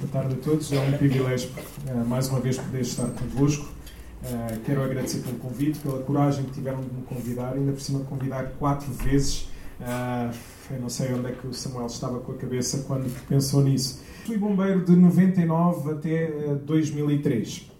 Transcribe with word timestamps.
Boa 0.00 0.12
tarde 0.12 0.34
a 0.34 0.42
todos. 0.42 0.72
É 0.72 0.80
um 0.80 0.96
privilégio 0.96 1.50
uh, 1.86 2.08
mais 2.08 2.26
uma 2.30 2.40
vez 2.40 2.56
poder 2.56 2.80
estar 2.80 3.06
convosco. 3.08 3.68
Uh, 4.24 4.58
quero 4.64 4.82
agradecer 4.82 5.18
pelo 5.18 5.36
convite, 5.36 5.78
pela 5.80 6.02
coragem 6.02 6.46
que 6.46 6.52
tiveram 6.52 6.80
de 6.80 6.90
me 6.90 7.02
convidar, 7.02 7.52
ainda 7.52 7.70
por 7.72 7.82
cima 7.82 8.00
convidar 8.00 8.44
quatro 8.58 8.90
vezes. 8.94 9.50
Uh, 9.78 10.34
eu 10.70 10.80
não 10.80 10.88
sei 10.88 11.12
onde 11.12 11.26
é 11.26 11.32
que 11.32 11.46
o 11.46 11.52
Samuel 11.52 11.86
estava 11.86 12.18
com 12.20 12.32
a 12.32 12.34
cabeça 12.34 12.82
quando 12.86 13.10
pensou 13.28 13.62
nisso. 13.62 14.00
Fui 14.24 14.38
bombeiro 14.38 14.82
de 14.86 14.96
99 14.96 15.90
até 15.90 16.54
2003. 16.64 17.70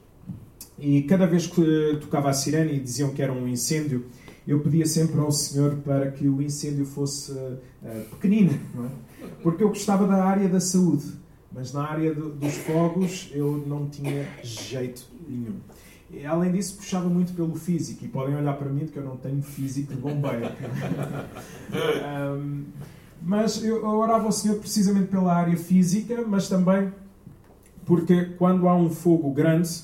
E 0.79 1.02
cada 1.05 1.27
vez 1.27 1.46
que 1.46 1.98
tocava 2.02 2.29
a 2.29 2.34
sirene 2.34 2.75
e 2.75 2.80
diziam 2.80 3.14
que 3.14 3.23
era 3.23 3.32
um 3.32 3.48
incêndio, 3.48 4.05
eu 4.46 4.61
pedia 4.61 4.84
sempre 4.84 5.18
ao 5.18 5.32
Senhor 5.32 5.77
para 5.77 6.11
que 6.11 6.29
o 6.29 6.43
incêndio 6.43 6.84
fosse 6.84 7.32
uh, 7.32 7.59
pequenino, 8.11 8.52
é? 8.79 9.27
porque 9.43 9.64
eu 9.64 9.68
gostava 9.68 10.07
da 10.07 10.23
área 10.23 10.50
da 10.50 10.61
saúde, 10.61 11.18
mas 11.53 11.73
na 11.73 11.85
área 11.85 12.14
do, 12.14 12.30
dos 12.30 12.57
fogos 12.59 13.30
eu 13.32 13.64
não 13.67 13.89
tinha 13.89 14.27
jeito 14.43 15.07
nenhum. 15.29 15.57
E, 16.11 16.27
além 16.27 16.50
disso, 16.53 16.77
puxava 16.77 17.08
muito 17.08 17.32
pelo 17.35 17.54
físico, 17.54 18.04
e 18.04 18.08
podem 18.08 18.35
olhar 18.35 18.54
para 18.54 18.68
mim, 18.68 18.81
porque 18.81 18.99
eu 18.99 19.04
não 19.04 19.17
tenho 19.17 19.41
físico 19.43 19.94
de 19.94 20.00
bombeiro. 20.00 20.46
um, 22.36 22.64
mas 23.22 23.63
eu 23.63 23.85
orava 23.86 24.25
ao 24.25 24.32
Senhor 24.32 24.58
precisamente 24.58 25.08
pela 25.08 25.32
área 25.32 25.57
física, 25.57 26.25
mas 26.27 26.49
também 26.49 26.93
porque 27.85 28.25
quando 28.39 28.69
há 28.69 28.77
um 28.77 28.89
fogo 28.89 29.32
grande, 29.32 29.82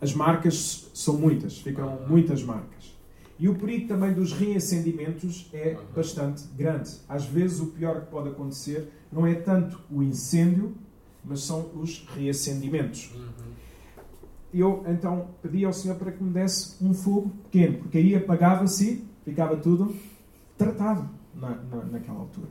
as 0.00 0.14
marcas 0.14 0.90
são 0.94 1.14
muitas, 1.14 1.58
ficam 1.58 1.98
muitas 2.08 2.42
marcas. 2.42 2.96
E 3.38 3.48
o 3.48 3.54
perigo 3.54 3.88
também 3.88 4.12
dos 4.12 4.32
reacendimentos 4.32 5.48
é 5.52 5.76
bastante 5.94 6.44
grande. 6.56 6.90
Às 7.08 7.24
vezes, 7.24 7.60
o 7.60 7.66
pior 7.66 8.02
que 8.02 8.10
pode 8.10 8.28
acontecer 8.28 8.92
não 9.12 9.26
é 9.26 9.34
tanto 9.34 9.80
o 9.90 10.02
incêndio, 10.02 10.74
mas 11.28 11.40
são 11.40 11.70
os 11.74 12.06
reacendimentos. 12.16 13.10
Eu 14.52 14.82
então 14.86 15.28
pedi 15.42 15.64
ao 15.64 15.72
Senhor 15.72 15.96
para 15.96 16.10
que 16.10 16.22
me 16.22 16.30
desse 16.30 16.82
um 16.82 16.94
fogo 16.94 17.30
pequeno, 17.44 17.78
porque 17.78 17.98
aí 17.98 18.14
apagava-se 18.14 19.04
ficava 19.24 19.56
tudo 19.56 19.94
tratado 20.56 21.08
na, 21.34 21.50
na, 21.50 21.84
naquela 21.84 22.20
altura. 22.20 22.48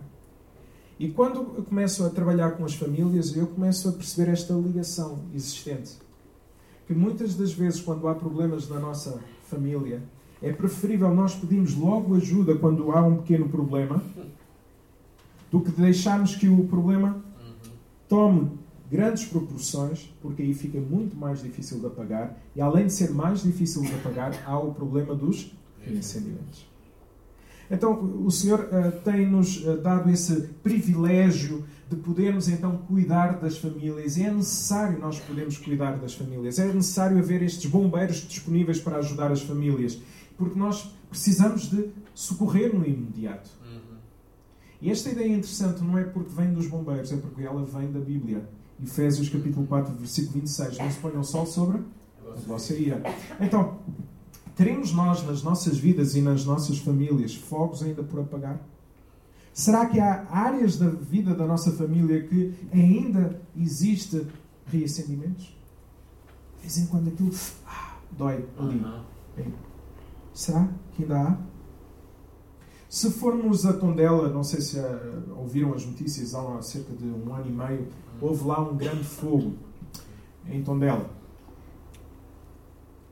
E 1.00 1.10
quando 1.10 1.56
eu 1.56 1.64
começo 1.64 2.04
a 2.06 2.10
trabalhar 2.10 2.52
com 2.52 2.66
as 2.66 2.74
famílias, 2.74 3.36
eu 3.36 3.48
começo 3.48 3.90
a 3.90 3.92
perceber 3.92 4.32
esta 4.32 4.54
ligação 4.54 5.20
existente. 5.34 5.98
Que 6.88 6.94
muitas 6.94 7.36
das 7.36 7.52
vezes, 7.52 7.82
quando 7.82 8.08
há 8.08 8.16
problemas 8.16 8.70
na 8.70 8.80
nossa 8.80 9.20
família, 9.48 10.02
é 10.42 10.52
preferível 10.52 11.14
nós 11.14 11.36
pedirmos 11.36 11.76
logo 11.76 12.16
ajuda 12.16 12.56
quando 12.56 12.92
há 12.92 13.02
um 13.02 13.18
pequeno 13.18 13.50
problema 13.50 14.02
do 15.52 15.62
que 15.62 15.72
deixarmos 15.72 16.36
que 16.36 16.48
o 16.48 16.66
problema 16.68 17.24
tome 18.08 18.52
grandes 18.90 19.26
proporções, 19.26 20.14
porque 20.22 20.42
aí 20.42 20.54
fica 20.54 20.80
muito 20.80 21.16
mais 21.16 21.42
difícil 21.42 21.80
de 21.80 21.88
apagar. 21.88 22.38
E 22.56 22.62
além 22.62 22.88
de 22.88 22.94
ser 22.94 23.12
mais 23.12 23.44
difícil 23.44 23.82
de 23.82 23.94
apagar, 23.94 24.32
há 24.46 24.58
o 24.58 24.74
problema 24.74 25.14
dos 25.16 25.52
incendiamentos. 25.86 26.66
Então, 27.70 28.24
o 28.26 28.32
Senhor 28.32 28.62
uh, 28.62 28.92
tem-nos 29.04 29.66
uh, 29.66 29.78
dado 29.78 30.10
esse 30.10 30.42
privilégio 30.64 31.66
de 31.90 31.98
podermos 31.98 32.48
então 32.48 32.78
cuidar 32.88 33.40
das 33.40 33.58
famílias. 33.58 34.18
É 34.18 34.32
necessário 34.32 35.00
nós 35.00 35.20
podermos 35.20 35.58
cuidar 35.58 35.98
das 35.98 36.14
famílias. 36.14 36.60
É 36.60 36.66
necessário 36.74 37.18
haver 37.18 37.42
estes 37.42 37.70
bombeiros 37.70 38.18
disponíveis 38.18 38.80
para 38.80 38.98
ajudar 38.98 39.32
as 39.32 39.42
famílias 39.42 40.00
porque 40.38 40.58
nós 40.58 40.94
precisamos 41.10 41.70
de 41.70 41.90
socorrer 42.14 42.74
no 42.74 42.86
imediato. 42.86 43.50
Uhum. 43.66 43.98
E 44.82 44.92
esta 44.92 45.10
ideia 45.10 45.26
é 45.26 45.30
interessante 45.30 45.84
não 45.84 45.98
é 45.98 46.04
porque 46.04 46.30
vem 46.34 46.54
dos 46.54 46.68
bombeiros, 46.68 47.12
é 47.12 47.18
porque 47.18 47.42
ela 47.42 47.66
vem 47.66 47.92
da 47.92 48.00
Bíblia. 48.00 48.48
Efésios 48.82 49.30
capítulo 49.30 49.66
4, 49.68 49.94
versículo 49.96 50.34
26. 50.34 50.78
Não 50.78 50.92
se 50.92 51.00
ponham 51.00 51.24
sol 51.24 51.46
sobre 51.46 51.82
a 52.26 52.40
vossa 52.48 52.74
ira. 52.74 53.02
Então, 53.40 53.80
teremos 54.56 54.92
nós 54.92 55.26
nas 55.26 55.42
nossas 55.42 55.78
vidas 55.78 56.16
e 56.16 56.22
nas 56.22 56.46
nossas 56.46 56.78
famílias 56.78 57.36
fogos 57.36 57.82
ainda 57.82 58.04
por 58.04 58.20
apagar? 58.20 58.60
Será 59.54 59.88
que 59.88 60.00
há 60.00 60.28
áreas 60.30 60.78
da 60.78 60.88
vida 60.88 61.34
da 61.34 61.48
nossa 61.48 61.72
família 61.72 62.22
que 62.28 62.54
ainda 62.72 63.42
existe 63.56 64.28
reacendimentos? 64.68 65.46
De 66.58 66.62
vez 66.62 66.78
em 66.78 66.86
quando 66.86 67.08
aquilo 67.08 67.32
ah, 67.66 67.98
dói 68.12 68.46
ali. 68.58 68.86
Será 70.32 70.70
que 70.94 71.02
ainda 71.02 71.20
há? 71.20 71.38
Se 72.90 73.12
formos 73.12 73.66
a 73.66 73.74
Tondela, 73.74 74.30
não 74.30 74.44
sei 74.44 74.62
se 74.62 74.80
uh, 74.80 75.38
ouviram 75.38 75.74
as 75.74 75.86
notícias 75.86 76.34
há 76.34 76.62
cerca 76.62 76.94
de 76.94 77.06
um 77.06 77.34
ano 77.34 77.46
e 77.48 77.52
meio, 77.52 77.88
houve 78.22 78.46
lá 78.46 78.62
um 78.62 78.78
grande 78.78 79.04
fogo 79.04 79.56
em 80.50 80.64
Tondela. 80.64 81.10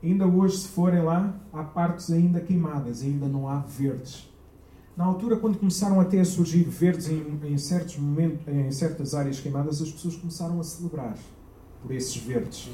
Ainda 0.02 0.26
hoje, 0.26 0.58
se 0.58 0.68
forem 0.68 1.02
lá, 1.02 1.38
há 1.52 1.62
partes 1.62 2.10
ainda 2.10 2.40
queimadas, 2.40 3.02
ainda 3.02 3.28
não 3.28 3.48
há 3.48 3.58
verdes. 3.58 4.30
Na 4.96 5.04
altura, 5.04 5.36
quando 5.36 5.58
começaram 5.58 6.00
até 6.00 6.20
a 6.20 6.24
surgir 6.24 6.62
verdes 6.62 7.08
em, 7.10 7.38
em 7.44 7.58
certos 7.58 7.98
momentos, 7.98 8.48
em 8.48 8.70
certas 8.70 9.14
áreas 9.14 9.40
queimadas, 9.40 9.82
as 9.82 9.90
pessoas 9.90 10.16
começaram 10.16 10.58
a 10.58 10.64
celebrar 10.64 11.18
por 11.82 11.92
esses 11.92 12.16
verdes. 12.16 12.70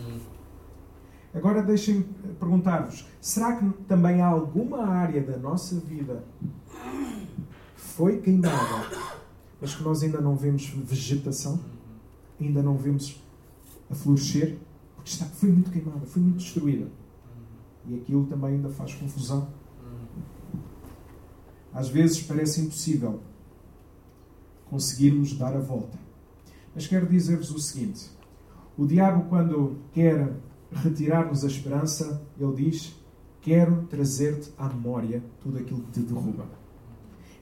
Agora 1.34 1.62
deixem-me 1.62 2.04
perguntar-vos: 2.38 3.08
será 3.20 3.56
que 3.56 3.68
também 3.88 4.20
há 4.20 4.26
alguma 4.26 4.86
área 4.86 5.20
da 5.20 5.36
nossa 5.36 5.80
vida 5.80 6.22
foi 7.92 8.20
queimada, 8.20 8.88
mas 9.60 9.74
que 9.74 9.82
nós 9.82 10.02
ainda 10.02 10.20
não 10.20 10.34
vemos 10.34 10.66
vegetação? 10.66 11.60
Ainda 12.40 12.62
não 12.62 12.76
vemos 12.76 13.20
a 13.90 13.94
florescer? 13.94 14.58
Porque 14.96 15.10
está, 15.10 15.26
foi 15.26 15.50
muito 15.50 15.70
queimada, 15.70 16.06
foi 16.06 16.22
muito 16.22 16.38
destruída. 16.38 16.88
E 17.86 17.96
aquilo 17.96 18.26
também 18.26 18.54
ainda 18.54 18.70
faz 18.70 18.94
confusão. 18.94 19.48
Às 21.72 21.88
vezes 21.88 22.22
parece 22.22 22.60
impossível 22.62 23.20
conseguirmos 24.70 25.36
dar 25.36 25.54
a 25.54 25.60
volta. 25.60 25.98
Mas 26.74 26.86
quero 26.86 27.06
dizer-vos 27.06 27.50
o 27.50 27.58
seguinte: 27.58 28.10
o 28.76 28.86
diabo, 28.86 29.28
quando 29.28 29.76
quer 29.92 30.34
retirar-nos 30.72 31.44
a 31.44 31.46
esperança, 31.46 32.22
ele 32.38 32.70
diz: 32.70 32.94
Quero 33.42 33.82
trazer-te 33.86 34.50
à 34.56 34.68
memória 34.68 35.22
tudo 35.40 35.58
aquilo 35.58 35.82
que 35.82 35.92
te 35.92 36.00
derruba. 36.00 36.61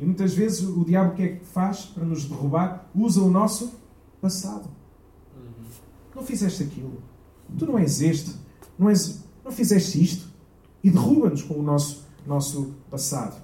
E 0.00 0.04
muitas 0.04 0.32
vezes 0.34 0.62
o 0.62 0.84
diabo 0.84 1.12
o 1.12 1.14
que 1.14 1.22
é 1.22 1.28
que 1.36 1.44
faz 1.44 1.84
para 1.84 2.04
nos 2.04 2.24
derrubar? 2.24 2.88
Usa 2.94 3.20
o 3.20 3.30
nosso 3.30 3.74
passado. 4.20 4.68
Não 6.14 6.22
fizeste 6.22 6.62
aquilo. 6.62 7.02
Tu 7.58 7.66
não 7.66 7.78
és 7.78 8.00
este. 8.00 8.34
Não, 8.78 8.88
és, 8.88 9.22
não 9.44 9.52
fizeste 9.52 10.02
isto. 10.02 10.28
E 10.82 10.90
derruba-nos 10.90 11.42
com 11.42 11.54
o 11.54 11.62
nosso, 11.62 12.08
nosso 12.26 12.74
passado. 12.90 13.40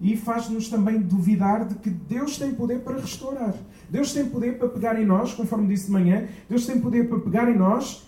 E 0.00 0.16
faz-nos 0.16 0.68
também 0.68 1.00
duvidar 1.00 1.66
de 1.66 1.76
que 1.76 1.88
Deus 1.88 2.36
tem 2.36 2.52
poder 2.54 2.80
para 2.80 3.00
restaurar. 3.00 3.54
Deus 3.88 4.12
tem 4.12 4.28
poder 4.28 4.58
para 4.58 4.68
pegar 4.68 5.00
em 5.00 5.06
nós, 5.06 5.32
conforme 5.32 5.68
disse 5.68 5.86
de 5.86 5.92
manhã, 5.92 6.28
Deus 6.48 6.66
tem 6.66 6.80
poder 6.80 7.08
para 7.08 7.20
pegar 7.20 7.48
em 7.48 7.56
nós 7.56 8.06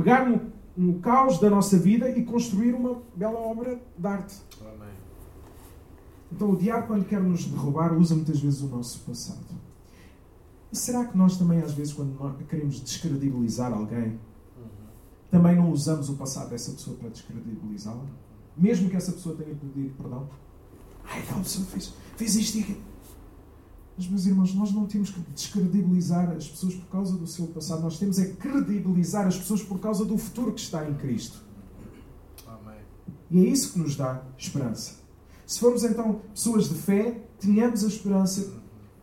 pegar 0.00 0.28
no, 0.28 0.40
no 0.76 0.98
caos 1.00 1.38
da 1.38 1.50
nossa 1.50 1.76
vida 1.76 2.08
e 2.10 2.24
construir 2.24 2.74
uma 2.74 3.02
bela 3.14 3.38
obra 3.38 3.78
de 3.98 4.06
arte. 4.06 4.36
Amém. 4.60 4.79
Então 6.32 6.50
o 6.50 6.56
diabo, 6.56 6.86
quando 6.86 7.04
quer 7.04 7.20
nos 7.20 7.44
derrubar, 7.44 7.92
usa 7.92 8.14
muitas 8.14 8.40
vezes 8.40 8.60
o 8.60 8.68
nosso 8.68 9.00
passado. 9.00 9.44
E 10.72 10.76
será 10.76 11.04
que 11.04 11.16
nós 11.16 11.36
também, 11.36 11.60
às 11.60 11.72
vezes, 11.72 11.92
quando 11.92 12.16
queremos 12.46 12.80
descredibilizar 12.80 13.72
alguém, 13.72 14.18
também 15.30 15.56
não 15.56 15.70
usamos 15.70 16.08
o 16.08 16.14
passado 16.14 16.50
dessa 16.50 16.72
pessoa 16.72 16.96
para 16.96 17.08
descredibilizá-la? 17.08 18.04
Mesmo 18.56 18.88
que 18.88 18.96
essa 18.96 19.12
pessoa 19.12 19.34
tenha 19.34 19.54
pedido 19.54 19.94
perdão? 19.96 20.28
Ai, 21.04 21.20
aquela 21.20 21.40
pessoa 21.40 21.66
fez, 21.66 21.92
fez 22.16 22.36
isto 22.36 22.58
e 22.58 22.60
aquilo. 22.62 22.80
Mas, 23.96 24.08
meus 24.08 24.26
irmãos, 24.26 24.54
nós 24.54 24.72
não 24.72 24.86
temos 24.86 25.10
que 25.10 25.20
descredibilizar 25.32 26.30
as 26.30 26.48
pessoas 26.48 26.74
por 26.74 26.86
causa 26.86 27.16
do 27.16 27.26
seu 27.26 27.46
passado, 27.48 27.82
nós 27.82 27.98
temos 27.98 28.18
é 28.18 28.32
credibilizar 28.32 29.26
as 29.26 29.36
pessoas 29.36 29.62
por 29.62 29.78
causa 29.78 30.04
do 30.04 30.16
futuro 30.16 30.52
que 30.52 30.60
está 30.60 30.88
em 30.88 30.94
Cristo. 30.94 31.42
Amém. 32.46 32.78
E 33.30 33.44
é 33.44 33.48
isso 33.48 33.72
que 33.72 33.78
nos 33.78 33.96
dá 33.96 34.22
esperança. 34.38 34.99
Se 35.50 35.58
formos 35.58 35.82
então 35.82 36.20
pessoas 36.32 36.68
de 36.68 36.76
fé, 36.76 37.20
tenhamos 37.40 37.82
a 37.82 37.88
esperança, 37.88 38.52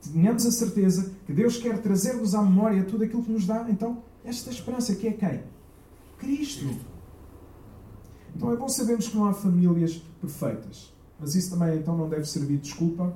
tenhamos 0.02 0.46
a 0.46 0.52
certeza 0.52 1.12
que 1.26 1.34
Deus 1.34 1.58
quer 1.58 1.78
trazer-nos 1.82 2.34
à 2.34 2.42
memória 2.42 2.86
tudo 2.86 3.04
aquilo 3.04 3.22
que 3.22 3.34
nos 3.34 3.46
dá, 3.46 3.70
então, 3.70 4.02
esta 4.24 4.50
esperança 4.50 4.96
que 4.96 5.10
é 5.10 5.12
quem? 5.12 5.44
Cristo. 6.18 6.74
Então 8.34 8.50
é 8.54 8.56
bom 8.56 8.70
sabermos 8.70 9.10
que 9.10 9.18
não 9.18 9.26
há 9.26 9.34
famílias 9.34 10.02
perfeitas. 10.22 10.94
Mas 11.20 11.36
isso 11.36 11.50
também 11.50 11.80
então 11.80 11.98
não 11.98 12.08
deve 12.08 12.24
servir 12.24 12.56
de 12.56 12.70
desculpa 12.70 13.14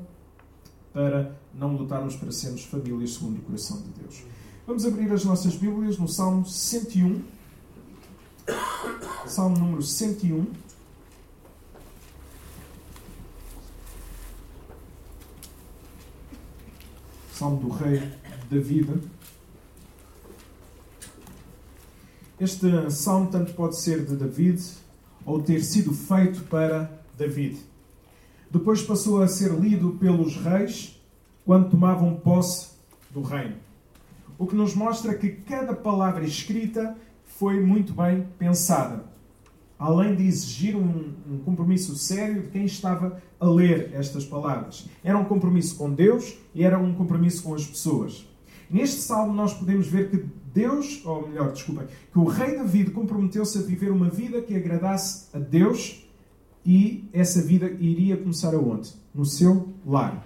para 0.92 1.34
não 1.54 1.78
lutarmos 1.78 2.18
para 2.18 2.34
sermos 2.34 2.66
famílias 2.66 3.14
segundo 3.14 3.38
o 3.40 3.42
coração 3.44 3.78
de 3.78 4.02
Deus. 4.02 4.26
Vamos 4.68 4.86
abrir 4.86 5.10
as 5.10 5.24
nossas 5.24 5.56
Bíblias 5.56 5.98
no 5.98 6.10
Salmo 6.10 6.46
101. 6.46 7.22
Salmo 9.26 9.58
número 9.58 9.82
101. 9.82 10.71
Salmo 17.42 17.60
do 17.60 17.70
Rei 17.70 18.00
David. 18.52 19.02
Este 22.40 22.92
salmo 22.92 23.32
tanto 23.32 23.56
pode 23.56 23.80
ser 23.80 24.06
de 24.06 24.16
David 24.16 24.62
ou 25.26 25.42
ter 25.42 25.64
sido 25.64 25.92
feito 25.92 26.44
para 26.44 26.92
David. 27.18 27.58
Depois 28.52 28.84
passou 28.84 29.24
a 29.24 29.28
ser 29.28 29.54
lido 29.54 29.94
pelos 29.94 30.38
reis 30.38 31.02
quando 31.44 31.72
tomavam 31.72 32.14
posse 32.14 32.74
do 33.10 33.24
reino. 33.24 33.56
O 34.38 34.46
que 34.46 34.56
nos 34.56 34.76
mostra 34.76 35.16
que 35.16 35.30
cada 35.30 35.74
palavra 35.74 36.24
escrita 36.24 36.96
foi 37.26 37.60
muito 37.60 37.92
bem 37.92 38.28
pensada 38.38 39.04
além 39.82 40.16
de 40.16 40.28
exigir 40.28 40.76
um, 40.78 41.12
um, 41.28 41.40
compromisso 41.40 41.96
sério 41.96 42.44
de 42.44 42.50
quem 42.50 42.66
estava 42.66 43.20
a 43.40 43.50
ler 43.50 43.90
estas 43.96 44.24
palavras. 44.24 44.88
Era 45.04 45.18
um 45.18 45.26
compromisso 45.26 45.76
com 45.76 45.92
Deus 45.92 46.38
e 46.54 46.64
era 46.64 46.78
um 46.78 46.94
compromisso 46.94 47.42
com 47.42 47.56
as 47.56 47.66
pessoas. 47.66 48.28
Neste 48.70 49.02
salmo 49.02 49.34
nós 49.34 49.56
podemos 49.56 49.88
ver 49.88 50.12
que 50.12 50.24
Deus, 50.54 51.02
ou 51.04 51.28
melhor, 51.28 51.52
desculpem, 51.52 51.88
que 52.14 52.20
o 52.20 52.26
rei 52.26 52.58
David 52.58 52.92
comprometeu-se 52.92 53.58
a 53.58 53.62
viver 53.64 53.92
uma 53.92 54.08
vida 54.08 54.40
que 54.44 54.56
agradasse 54.56 55.26
a 55.34 55.40
Deus 55.40 56.06
e 56.64 57.10
essa 57.12 57.42
vida 57.42 57.66
iria 57.80 58.16
começar 58.16 58.54
aonde? 58.54 58.94
No 59.16 59.26
seu 59.26 59.68
lar. 59.84 60.24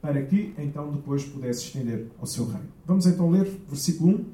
Para 0.00 0.20
que 0.22 0.54
então 0.58 0.90
depois 0.90 1.22
pudesse 1.22 1.66
estender 1.66 2.08
ao 2.18 2.26
seu 2.26 2.46
reino. 2.46 2.66
Vamos 2.84 3.06
então 3.06 3.30
ler 3.30 3.48
versículo 3.68 4.16
1. 4.16 4.24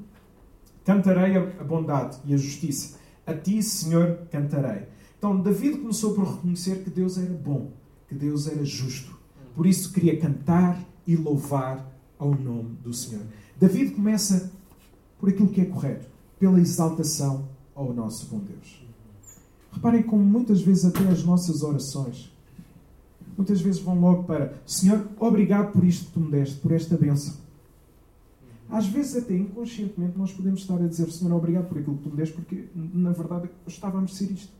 Cantarei 0.83 1.37
a 1.37 1.63
bondade 1.63 2.17
e 2.25 2.33
a 2.33 2.37
justiça. 2.37 2.98
A 3.29 3.37
ti, 3.37 3.61
Senhor, 3.61 4.21
cantarei. 4.31 4.87
Então, 5.15 5.39
David 5.39 5.77
começou 5.77 6.15
por 6.15 6.25
reconhecer 6.25 6.83
que 6.83 6.89
Deus 6.89 7.15
era 7.17 7.31
bom, 7.31 7.71
que 8.07 8.15
Deus 8.15 8.47
era 8.47 8.65
justo. 8.65 9.15
Por 9.53 9.67
isso 9.67 9.93
queria 9.93 10.19
cantar 10.19 10.83
e 11.05 11.15
louvar 11.15 11.87
ao 12.17 12.33
nome 12.33 12.75
do 12.83 12.91
Senhor. 12.91 13.21
David 13.55 13.91
começa 13.91 14.51
por 15.19 15.29
aquilo 15.29 15.49
que 15.49 15.61
é 15.61 15.65
correto, 15.65 16.07
pela 16.39 16.59
exaltação 16.59 17.47
ao 17.75 17.93
nosso 17.93 18.25
bom 18.27 18.39
Deus. 18.39 18.83
Reparem 19.71 20.01
como 20.01 20.23
muitas 20.23 20.61
vezes 20.61 20.85
até 20.85 21.07
as 21.07 21.23
nossas 21.23 21.61
orações, 21.61 22.31
muitas 23.37 23.61
vezes 23.61 23.79
vão 23.79 23.99
logo 23.99 24.23
para 24.23 24.53
Senhor, 24.65 25.07
obrigado 25.19 25.71
por 25.71 25.83
isto 25.83 26.05
que 26.07 26.13
tu 26.13 26.19
me 26.19 26.31
deste, 26.31 26.55
por 26.55 26.71
esta 26.71 26.97
bênção. 26.97 27.35
Às 28.69 28.85
vezes, 28.85 29.15
até 29.23 29.35
inconscientemente, 29.35 30.17
nós 30.17 30.31
podemos 30.31 30.61
estar 30.61 30.75
a 30.75 30.87
dizer 30.87 31.11
Senhor, 31.11 31.33
obrigado 31.35 31.67
por 31.67 31.77
aquilo 31.79 31.97
que 31.97 32.03
tu 32.03 32.09
me 32.09 32.17
deste, 32.17 32.35
porque 32.35 32.69
na 32.75 33.11
verdade 33.11 33.45
eu 33.45 33.67
estava 33.67 33.97
a 33.97 34.01
merecer 34.01 34.31
isto. 34.31 34.53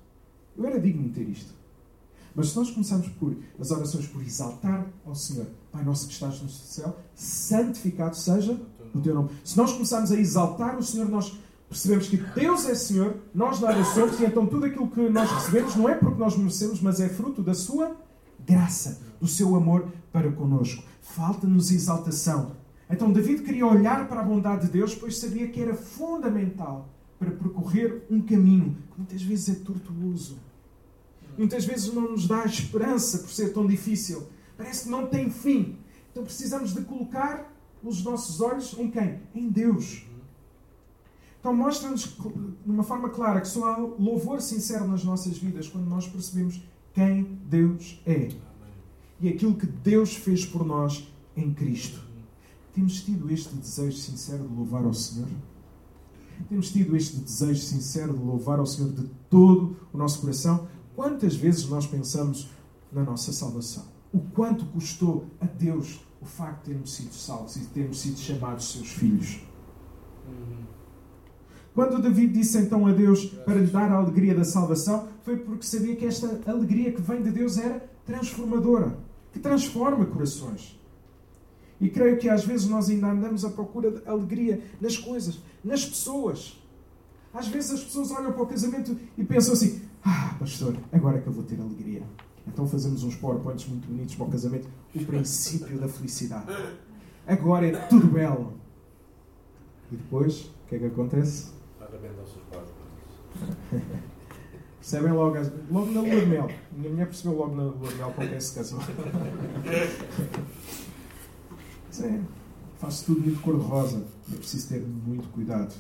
Eu 0.57 0.65
era 0.65 0.79
digno 0.79 1.03
de 1.03 1.09
ter 1.09 1.29
isto. 1.29 1.53
Mas 2.35 2.49
se 2.49 2.57
nós 2.57 2.71
começarmos 2.71 3.07
por 3.09 3.35
as 3.59 3.71
orações 3.71 4.07
por 4.07 4.21
exaltar 4.21 4.87
ao 5.05 5.13
Senhor, 5.15 5.47
Pai 5.71 5.83
nosso 5.83 6.07
que 6.07 6.13
estás 6.13 6.41
no 6.41 6.49
céu, 6.49 6.97
santificado 7.13 8.15
seja 8.15 8.59
o 8.93 8.99
teu 8.99 9.13
nome. 9.13 9.29
Se 9.43 9.57
nós 9.57 9.73
começarmos 9.73 10.11
a 10.11 10.15
exaltar 10.15 10.77
o 10.77 10.83
Senhor, 10.83 11.07
nós 11.07 11.37
percebemos 11.67 12.07
que 12.07 12.17
Deus 12.17 12.65
é 12.65 12.73
Senhor, 12.73 13.15
nós 13.33 13.59
nada 13.59 13.83
somos, 13.83 14.19
e 14.19 14.25
então 14.25 14.47
tudo 14.47 14.65
aquilo 14.65 14.89
que 14.89 15.07
nós 15.09 15.29
recebemos 15.31 15.75
não 15.75 15.87
é 15.87 15.95
porque 15.95 16.19
nós 16.19 16.35
merecemos, 16.35 16.81
mas 16.81 16.99
é 16.99 17.07
fruto 17.07 17.43
da 17.43 17.53
sua 17.53 17.95
graça, 18.43 18.99
do 19.19 19.27
seu 19.27 19.55
amor 19.55 19.87
para 20.11 20.31
conosco. 20.31 20.83
Falta-nos 21.01 21.71
exaltação. 21.71 22.58
Então 22.89 23.11
David 23.11 23.43
queria 23.43 23.67
olhar 23.67 24.07
para 24.07 24.21
a 24.21 24.23
bondade 24.23 24.65
de 24.65 24.71
Deus, 24.71 24.95
pois 24.95 25.17
sabia 25.17 25.47
que 25.47 25.61
era 25.61 25.75
fundamental 25.75 26.89
para 27.19 27.31
percorrer 27.31 28.03
um 28.09 28.21
caminho 28.21 28.77
que 28.91 28.97
muitas 28.97 29.21
vezes 29.21 29.49
é 29.49 29.63
tortuoso. 29.63 30.39
Muitas 31.37 31.65
vezes 31.65 31.93
não 31.93 32.11
nos 32.11 32.27
dá 32.27 32.43
esperança 32.45 33.19
por 33.19 33.29
ser 33.29 33.53
tão 33.53 33.67
difícil. 33.67 34.27
Parece 34.57 34.85
que 34.85 34.89
não 34.89 35.05
tem 35.05 35.29
fim. 35.29 35.77
Então 36.11 36.23
precisamos 36.23 36.73
de 36.73 36.81
colocar 36.81 37.53
os 37.83 38.03
nossos 38.03 38.41
olhos 38.41 38.75
em 38.77 38.89
quem? 38.89 39.21
Em 39.35 39.49
Deus. 39.49 40.05
Então 41.39 41.55
mostra-nos 41.55 42.03
de 42.03 42.69
uma 42.69 42.83
forma 42.83 43.09
clara 43.09 43.39
que 43.39 43.47
só 43.47 43.65
há 43.65 43.77
louvor 43.77 44.41
sincero 44.41 44.87
nas 44.87 45.03
nossas 45.03 45.37
vidas 45.37 45.67
quando 45.67 45.87
nós 45.87 46.07
percebemos 46.07 46.61
quem 46.93 47.39
Deus 47.45 48.01
é. 48.05 48.29
E 49.21 49.29
aquilo 49.29 49.55
que 49.55 49.65
Deus 49.65 50.15
fez 50.15 50.43
por 50.45 50.65
nós 50.65 51.07
em 51.37 51.53
Cristo. 51.53 52.08
Temos 52.73 53.01
tido 53.01 53.31
este 53.31 53.55
desejo 53.55 53.97
sincero 53.97 54.47
de 54.47 54.53
louvar 54.53 54.83
ao 54.83 54.93
Senhor? 54.93 55.27
Temos 56.47 56.71
tido 56.71 56.95
este 56.95 57.17
desejo 57.17 57.61
sincero 57.61 58.13
de 58.13 58.23
louvar 58.23 58.59
ao 58.59 58.65
Senhor 58.65 58.91
de 58.91 59.07
todo 59.29 59.75
o 59.91 59.97
nosso 59.97 60.21
coração? 60.21 60.67
Quantas 60.95 61.35
vezes 61.35 61.67
nós 61.67 61.85
pensamos 61.85 62.49
na 62.91 63.03
nossa 63.03 63.33
salvação? 63.33 63.83
O 64.13 64.19
quanto 64.19 64.65
custou 64.65 65.25
a 65.39 65.45
Deus 65.45 65.99
o 66.21 66.25
facto 66.25 66.65
de 66.65 66.71
termos 66.71 66.93
sido 66.93 67.13
salvos 67.13 67.55
e 67.55 67.59
de 67.59 67.67
termos 67.67 67.99
sido 67.99 68.17
chamados 68.17 68.71
seus 68.71 68.89
filhos? 68.89 69.41
Quando 71.73 72.01
David 72.01 72.33
disse 72.33 72.57
então 72.57 72.87
a 72.87 72.91
Deus 72.91 73.25
para 73.25 73.55
lhe 73.55 73.67
dar 73.67 73.91
a 73.91 73.95
alegria 73.95 74.35
da 74.35 74.43
salvação, 74.43 75.07
foi 75.23 75.37
porque 75.37 75.65
sabia 75.65 75.95
que 75.95 76.05
esta 76.05 76.41
alegria 76.45 76.91
que 76.91 77.01
vem 77.01 77.21
de 77.21 77.31
Deus 77.31 77.57
era 77.57 77.79
transformadora, 78.05 78.97
que 79.31 79.39
transforma 79.39 80.05
corações. 80.05 80.78
E 81.79 81.89
creio 81.89 82.17
que 82.17 82.27
às 82.27 82.43
vezes 82.43 82.67
nós 82.67 82.89
ainda 82.89 83.07
andamos 83.07 83.45
à 83.45 83.49
procura 83.49 83.91
de 83.91 84.07
alegria 84.07 84.61
nas 84.81 84.97
coisas, 84.97 85.39
nas 85.63 85.85
pessoas. 85.85 86.61
Às 87.33 87.47
vezes 87.47 87.71
as 87.71 87.83
pessoas 87.83 88.11
olham 88.11 88.33
para 88.33 88.43
o 88.43 88.47
casamento 88.47 88.97
e 89.17 89.23
pensam 89.23 89.53
assim: 89.53 89.81
Ah, 90.03 90.35
pastor, 90.39 90.75
agora 90.91 91.17
é 91.17 91.21
que 91.21 91.27
eu 91.27 91.33
vou 91.33 91.43
ter 91.43 91.59
alegria. 91.59 92.03
Então 92.47 92.67
fazemos 92.67 93.03
uns 93.03 93.15
PowerPoints 93.15 93.67
muito 93.67 93.87
bonitos 93.87 94.15
para 94.15 94.25
o 94.25 94.29
casamento. 94.29 94.67
O 94.93 95.05
princípio 95.05 95.79
da 95.79 95.87
felicidade. 95.87 96.51
Agora 97.25 97.67
é 97.67 97.71
tudo 97.87 98.07
belo. 98.07 98.53
E 99.91 99.95
depois, 99.95 100.41
o 100.41 100.67
que 100.67 100.75
é 100.75 100.79
que 100.79 100.85
acontece? 100.85 101.51
Percebem 104.79 105.11
logo, 105.11 105.35
logo 105.69 105.91
na 105.91 106.01
lua 106.01 106.19
de 106.19 106.25
mel. 106.25 106.49
Minha 106.71 106.89
mulher 106.89 107.05
percebeu 107.05 107.37
logo 107.37 107.55
na 107.55 107.63
lua 107.63 107.87
de 107.87 107.95
mel 107.95 108.11
com 108.11 108.27
quem 108.27 108.39
se 108.39 108.55
casou. 108.55 108.79
É, 112.01 112.21
faço 112.77 113.05
tudo 113.05 113.21
muito 113.21 113.41
cor-de-rosa. 113.41 114.05
É 114.31 114.35
preciso 114.35 114.69
ter 114.69 114.81
muito 114.81 115.27
cuidado. 115.29 115.73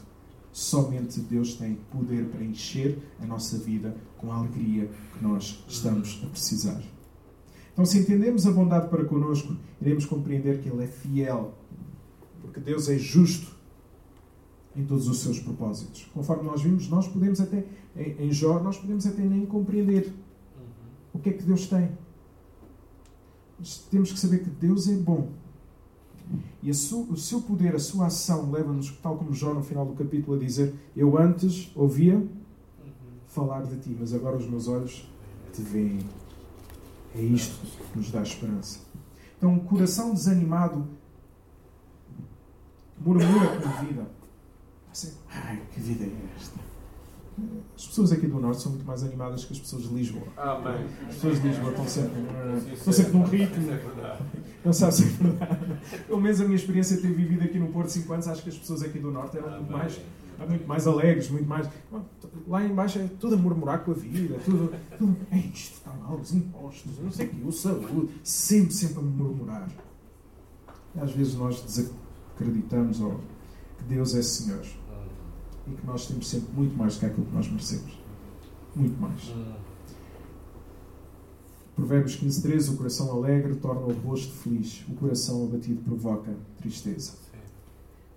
Somente 0.51 1.19
Deus 1.21 1.53
tem 1.53 1.75
poder 1.91 2.25
para 2.25 2.43
encher 2.43 2.97
a 3.21 3.25
nossa 3.25 3.57
vida 3.57 3.95
com 4.17 4.31
a 4.31 4.37
alegria 4.37 4.89
que 5.13 5.23
nós 5.23 5.63
estamos 5.67 6.21
a 6.23 6.27
precisar. 6.27 6.81
Então, 7.71 7.85
se 7.85 7.99
entendemos 7.99 8.45
a 8.45 8.51
bondade 8.51 8.89
para 8.89 9.05
conosco, 9.05 9.55
iremos 9.79 10.05
compreender 10.05 10.61
que 10.61 10.67
Ele 10.67 10.83
é 10.83 10.87
fiel, 10.87 11.53
porque 12.41 12.59
Deus 12.59 12.89
é 12.89 12.97
justo 12.97 13.55
em 14.75 14.85
todos 14.85 15.07
os 15.07 15.19
seus 15.19 15.39
propósitos. 15.39 16.09
Conforme 16.13 16.43
nós 16.43 16.61
vimos, 16.61 16.89
nós 16.89 17.07
podemos 17.07 17.39
até, 17.39 17.65
em 17.95 18.31
Jó, 18.31 18.59
nós 18.59 18.77
podemos 18.77 19.05
até 19.05 19.21
nem 19.21 19.45
compreender 19.45 20.11
o 21.13 21.19
que 21.19 21.29
é 21.29 21.33
que 21.33 21.43
Deus 21.43 21.67
tem. 21.67 21.89
Mas 23.57 23.77
temos 23.89 24.11
que 24.11 24.19
saber 24.19 24.39
que 24.39 24.49
Deus 24.49 24.89
é 24.89 24.95
bom 24.95 25.29
e 26.61 26.71
o 26.71 26.73
seu 27.17 27.41
poder, 27.41 27.75
a 27.75 27.79
sua 27.79 28.07
ação, 28.07 28.51
leva-nos, 28.51 28.91
tal 29.01 29.17
como 29.17 29.33
Jó 29.33 29.53
no 29.53 29.63
final 29.63 29.85
do 29.85 29.93
capítulo, 29.93 30.35
a 30.35 30.39
dizer: 30.39 30.73
Eu 30.95 31.17
antes 31.17 31.71
ouvia 31.75 32.21
falar 33.27 33.63
de 33.63 33.77
ti, 33.77 33.95
mas 33.97 34.13
agora 34.13 34.35
os 34.35 34.47
meus 34.47 34.67
olhos 34.67 35.09
te 35.53 35.61
veem. 35.61 35.99
É 37.15 37.21
isto 37.21 37.65
que 37.91 37.97
nos 37.97 38.11
dá 38.11 38.21
esperança. 38.21 38.79
Então, 39.37 39.53
um 39.53 39.59
coração 39.59 40.13
desanimado 40.13 40.85
murmura 42.99 43.59
com 43.61 43.85
vida. 43.85 44.05
Assim, 44.91 45.13
Ai, 45.29 45.61
que 45.73 45.79
vida 45.79 46.03
é 46.03 46.35
esta? 46.35 46.68
As 47.75 47.87
pessoas 47.87 48.11
aqui 48.11 48.27
do 48.27 48.39
Norte 48.39 48.61
são 48.61 48.71
muito 48.73 48.85
mais 48.85 49.03
animadas 49.03 49.45
que 49.45 49.53
as 49.53 49.59
pessoas 49.59 49.83
de 49.83 49.93
Lisboa. 49.93 50.27
Amém. 50.35 50.85
As 51.07 51.15
pessoas 51.15 51.41
de 51.41 51.47
Lisboa 51.47 51.71
estão 51.71 51.87
sempre, 51.87 52.73
estão 52.73 52.93
sempre 52.93 53.13
num 53.13 53.23
ritmo. 53.23 53.67
Não 54.65 54.73
sabe 54.73 54.95
se 54.95 55.03
é 55.03 55.05
verdade. 55.05 55.79
Pelo 56.05 56.19
menos 56.19 56.41
a 56.41 56.43
minha 56.43 56.55
experiência 56.57 56.97
de 56.97 57.03
ter 57.03 57.13
vivido 57.13 57.43
aqui 57.43 57.57
no 57.57 57.67
Porto 57.67 57.89
5 57.89 58.11
anos, 58.11 58.27
acho 58.27 58.43
que 58.43 58.49
as 58.49 58.57
pessoas 58.57 58.83
aqui 58.83 58.99
do 58.99 59.11
Norte 59.11 59.37
eram 59.37 59.51
muito 59.51 59.71
mais, 59.71 60.01
muito 60.49 60.67
mais 60.67 60.87
alegres, 60.87 61.29
muito 61.29 61.47
mais. 61.47 61.69
Lá 62.47 62.65
embaixo 62.65 62.99
é 62.99 63.07
tudo 63.19 63.35
a 63.35 63.37
murmurar 63.37 63.79
com 63.85 63.91
a 63.91 63.93
vida, 63.93 64.37
tudo. 64.43 64.73
tudo 64.97 65.15
é 65.31 65.37
isto, 65.37 65.75
está 65.75 65.93
mal, 65.93 66.17
os 66.17 66.33
impostos, 66.33 66.99
não 66.99 67.11
sei 67.11 67.27
o 67.27 67.29
quê, 67.29 67.37
o 67.45 67.51
saúde, 67.51 68.09
sempre, 68.23 68.73
sempre 68.73 68.99
a 68.99 69.01
murmurar. 69.01 69.69
Às 70.99 71.11
vezes 71.11 71.35
nós 71.35 71.61
desacreditamos 71.61 72.99
oh, 72.99 73.15
que 73.77 73.83
Deus 73.85 74.13
é 74.15 74.21
Senhor 74.21 74.65
que 75.75 75.85
nós 75.85 76.07
temos 76.07 76.27
sempre 76.27 76.51
muito 76.53 76.77
mais 76.77 76.95
do 76.95 76.99
que 77.01 77.05
aquilo 77.05 77.25
que 77.25 77.33
nós 77.33 77.47
merecemos. 77.47 77.97
Muito 78.75 78.99
mais. 78.99 79.33
Provérbios 81.75 82.15
15, 82.15 82.41
13, 82.41 82.69
o 82.71 82.77
coração 82.77 83.11
alegre 83.11 83.55
torna 83.55 83.81
o 83.81 83.93
rosto 84.01 84.33
feliz, 84.33 84.83
o 84.89 84.95
coração 84.95 85.45
abatido 85.45 85.81
provoca 85.81 86.35
tristeza. 86.57 87.13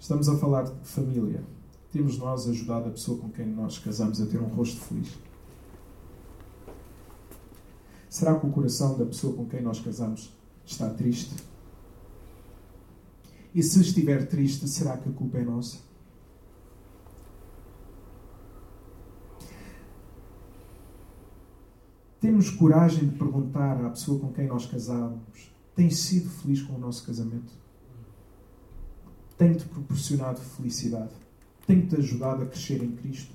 Estamos 0.00 0.28
a 0.28 0.37
falar 0.37 0.64
de 0.64 0.73
família. 0.82 1.44
Temos 1.92 2.18
nós 2.18 2.49
ajudado 2.49 2.88
a 2.88 2.90
pessoa 2.90 3.18
com 3.18 3.28
quem 3.28 3.47
nós 3.47 3.78
casamos 3.78 4.21
a 4.21 4.26
ter 4.26 4.38
um 4.40 4.49
rosto 4.49 4.80
feliz? 4.80 5.09
Será 8.11 8.38
que 8.38 8.47
o 8.47 8.50
coração 8.50 8.99
da 8.99 9.06
pessoa 9.06 9.35
com 9.37 9.47
quem 9.47 9.62
nós 9.62 9.78
casamos 9.80 10.37
está 10.66 10.90
triste? 10.90 11.35
E 13.54 13.62
se 13.62 13.80
estiver 13.80 14.26
triste, 14.26 14.68
será 14.68 14.97
que 14.97 15.09
a 15.09 15.12
culpa 15.12 15.38
é 15.38 15.44
nossa? 15.44 15.78
Temos 22.23 22.50
coragem 22.50 23.09
de 23.09 23.17
perguntar 23.17 23.85
à 23.85 23.91
pessoa 23.91 24.21
com 24.21 24.33
quem 24.33 24.47
nós 24.47 24.64
casamos: 24.64 25.52
tem 25.75 25.91
sido 25.91 26.31
feliz 26.31 26.62
com 26.62 26.75
o 26.75 26.79
nosso 26.79 27.05
casamento? 27.05 27.52
Tem-te 29.37 29.64
proporcionado 29.64 30.38
felicidade? 30.38 31.11
Tem-te 31.67 31.97
ajudado 31.97 32.45
a 32.45 32.47
crescer 32.47 32.81
em 32.81 32.93
Cristo? 32.93 33.35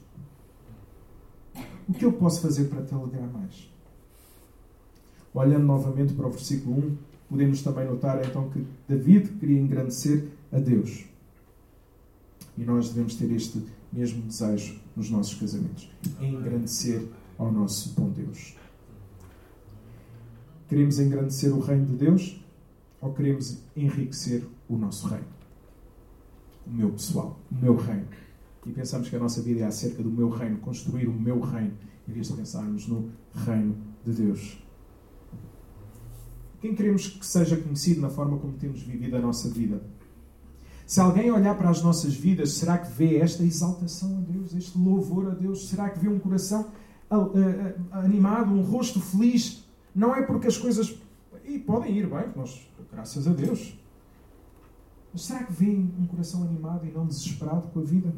O 1.90 1.94
que 1.94 2.06
eu 2.06 2.14
posso 2.14 2.40
fazer 2.40 2.70
para 2.70 2.82
te 2.82 2.94
alegrar 2.94 3.30
mais? 3.30 3.70
Olhando 5.34 5.66
novamente 5.66 6.14
para 6.14 6.28
o 6.28 6.32
versículo 6.32 6.78
1, 6.78 6.98
podemos 7.30 7.62
também 7.62 7.86
notar 7.86 8.26
então 8.26 8.50
que 8.50 8.66
David 8.88 9.34
queria 9.34 9.60
engrandecer 9.60 10.30
a 10.50 10.60
Deus. 10.60 11.04
E 12.58 12.64
nós 12.64 12.88
devemos 12.88 13.16
ter 13.16 13.30
este 13.34 13.66
mesmo 13.92 14.22
desejo 14.22 14.80
nos 14.96 15.10
nossos 15.10 15.34
casamentos: 15.38 15.92
engrandecer 16.22 17.06
ao 17.38 17.52
nosso 17.52 17.90
bom 17.90 18.10
Deus. 18.10 18.56
Queremos 20.68 21.00
engrandecer 21.00 21.54
o 21.54 21.60
reino 21.60 21.86
de 21.86 21.96
Deus 21.96 22.44
ou 23.00 23.14
queremos 23.14 23.60
enriquecer 23.76 24.46
o 24.68 24.76
nosso 24.76 25.08
reino? 25.08 25.28
O 26.66 26.72
meu 26.72 26.92
pessoal, 26.92 27.40
o 27.50 27.56
meu 27.56 27.76
reino. 27.76 28.08
E 28.66 28.72
pensamos 28.72 29.08
que 29.08 29.16
a 29.16 29.20
nossa 29.20 29.42
vida 29.42 29.62
é 29.62 29.64
acerca 29.64 30.04
do 30.04 30.12
meu 30.12 30.30
reino, 30.30 30.58
construir 30.58 31.08
o 31.08 31.14
meu 31.14 31.40
reino, 31.40 31.74
em 32.08 32.12
vez 32.12 32.28
de 32.28 32.34
pensarmos 32.34 32.86
no 32.86 33.10
reino 33.34 33.78
de 34.04 34.12
Deus. 34.12 34.62
Quem 36.60 36.76
queremos 36.76 37.08
que 37.08 37.26
seja 37.26 37.56
conhecido 37.56 38.02
na 38.02 38.10
forma 38.10 38.38
como 38.38 38.54
temos 38.54 38.82
vivido 38.82 39.16
a 39.16 39.22
nossa 39.22 39.48
vida? 39.50 39.82
Se 40.86 41.00
alguém 41.00 41.32
olhar 41.32 41.58
para 41.58 41.70
as 41.70 41.82
nossas 41.82 42.14
vidas, 42.14 42.54
será 42.54 42.78
que 42.78 42.92
vê 42.92 43.18
esta 43.18 43.44
exaltação 43.44 44.18
a 44.18 44.22
Deus, 44.22 44.54
este 44.54 44.78
louvor 44.78 45.28
a 45.28 45.34
Deus? 45.34 45.70
Será 45.70 45.90
que 45.90 46.00
vê 46.00 46.10
um 46.10 46.20
coração 46.20 46.72
animado, 47.92 48.52
um 48.52 48.62
rosto 48.62 49.00
feliz? 49.00 49.67
Não 49.98 50.16
é 50.16 50.22
porque 50.22 50.46
as 50.46 50.56
coisas 50.56 50.96
e 51.44 51.58
podem 51.58 51.98
ir 51.98 52.08
bem, 52.08 52.32
nós, 52.36 52.70
graças 52.92 53.28
a 53.28 53.34
Deus. 53.34 53.76
Mas 55.12 55.24
será 55.24 55.44
que 55.44 55.52
vê 55.52 55.72
um 55.72 56.06
coração 56.06 56.44
animado 56.44 56.86
e 56.86 56.92
não 56.92 57.08
desesperado 57.08 57.68
com 57.70 57.80
a 57.80 57.84
vida? 57.84 58.14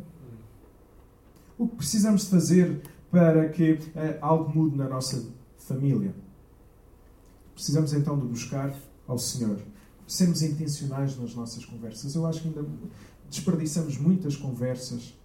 O 1.57 1.69
que 1.69 1.77
precisamos 1.77 2.23
de 2.23 2.31
fazer 2.31 2.81
para 3.09 3.47
que 3.47 3.71
uh, 3.71 3.79
algo 4.19 4.53
mude 4.53 4.75
na 4.75 4.89
nossa 4.89 5.25
família? 5.57 6.13
Precisamos 7.53 7.93
então 7.93 8.19
de 8.19 8.27
buscar 8.27 8.75
ao 9.07 9.17
Senhor. 9.17 9.61
Sermos 10.05 10.41
intencionais 10.41 11.17
nas 11.17 11.33
nossas 11.33 11.63
conversas. 11.63 12.13
Eu 12.13 12.25
acho 12.25 12.41
que 12.41 12.49
ainda 12.49 12.65
desperdiçamos 13.29 13.97
muitas 13.97 14.35
conversas 14.35 15.17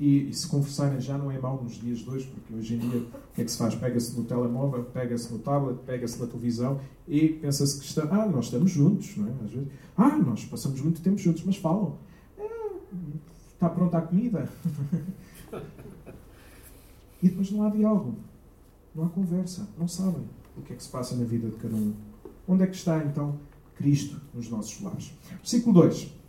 e, 0.00 0.30
e, 0.30 0.34
se 0.34 0.48
conversarem 0.48 0.98
já 0.98 1.18
não 1.18 1.30
é 1.30 1.38
mau 1.38 1.62
nos 1.62 1.74
dias 1.74 1.98
de 1.98 2.08
hoje, 2.08 2.26
porque 2.26 2.54
hoje 2.54 2.74
em 2.74 2.78
dia 2.78 3.00
o 3.00 3.34
que 3.34 3.42
é 3.42 3.44
que 3.44 3.50
se 3.50 3.58
faz? 3.58 3.74
Pega-se 3.74 4.18
no 4.18 4.24
telemóvel, 4.24 4.82
pega-se 4.84 5.30
no 5.30 5.38
tablet, 5.38 5.78
pega-se 5.84 6.18
na 6.18 6.26
televisão 6.26 6.80
e 7.06 7.28
pensa-se 7.28 7.78
que 7.78 7.84
está, 7.84 8.04
ah, 8.04 8.26
nós 8.26 8.46
estamos 8.46 8.70
juntos, 8.70 9.14
não 9.18 9.28
é? 9.28 9.32
Às 9.44 9.50
vezes, 9.50 9.68
ah, 9.98 10.16
nós 10.16 10.42
passamos 10.46 10.80
muito 10.80 11.02
tempo 11.02 11.18
juntos, 11.18 11.44
mas 11.44 11.56
falam. 11.56 11.98
Ah, 12.38 12.78
está 13.52 13.68
pronta 13.68 13.98
a 13.98 14.00
comida? 14.00 14.48
e 17.22 17.28
depois 17.28 17.50
não 17.50 17.62
há 17.64 17.68
diálogo, 17.68 18.16
não 18.94 19.04
há 19.04 19.08
conversa, 19.10 19.68
não 19.78 19.86
sabem 19.86 20.24
o 20.56 20.62
que 20.62 20.72
é 20.72 20.76
que 20.76 20.82
se 20.82 20.88
passa 20.88 21.14
na 21.14 21.24
vida 21.24 21.50
de 21.50 21.56
cada 21.56 21.76
um. 21.76 21.92
Onde 22.48 22.62
é 22.62 22.66
que 22.66 22.74
está 22.74 23.04
então 23.04 23.38
Cristo 23.76 24.18
nos 24.32 24.48
nossos 24.48 24.80
lares? 24.80 25.12
Versículo 25.42 25.74
2. 25.82 26.19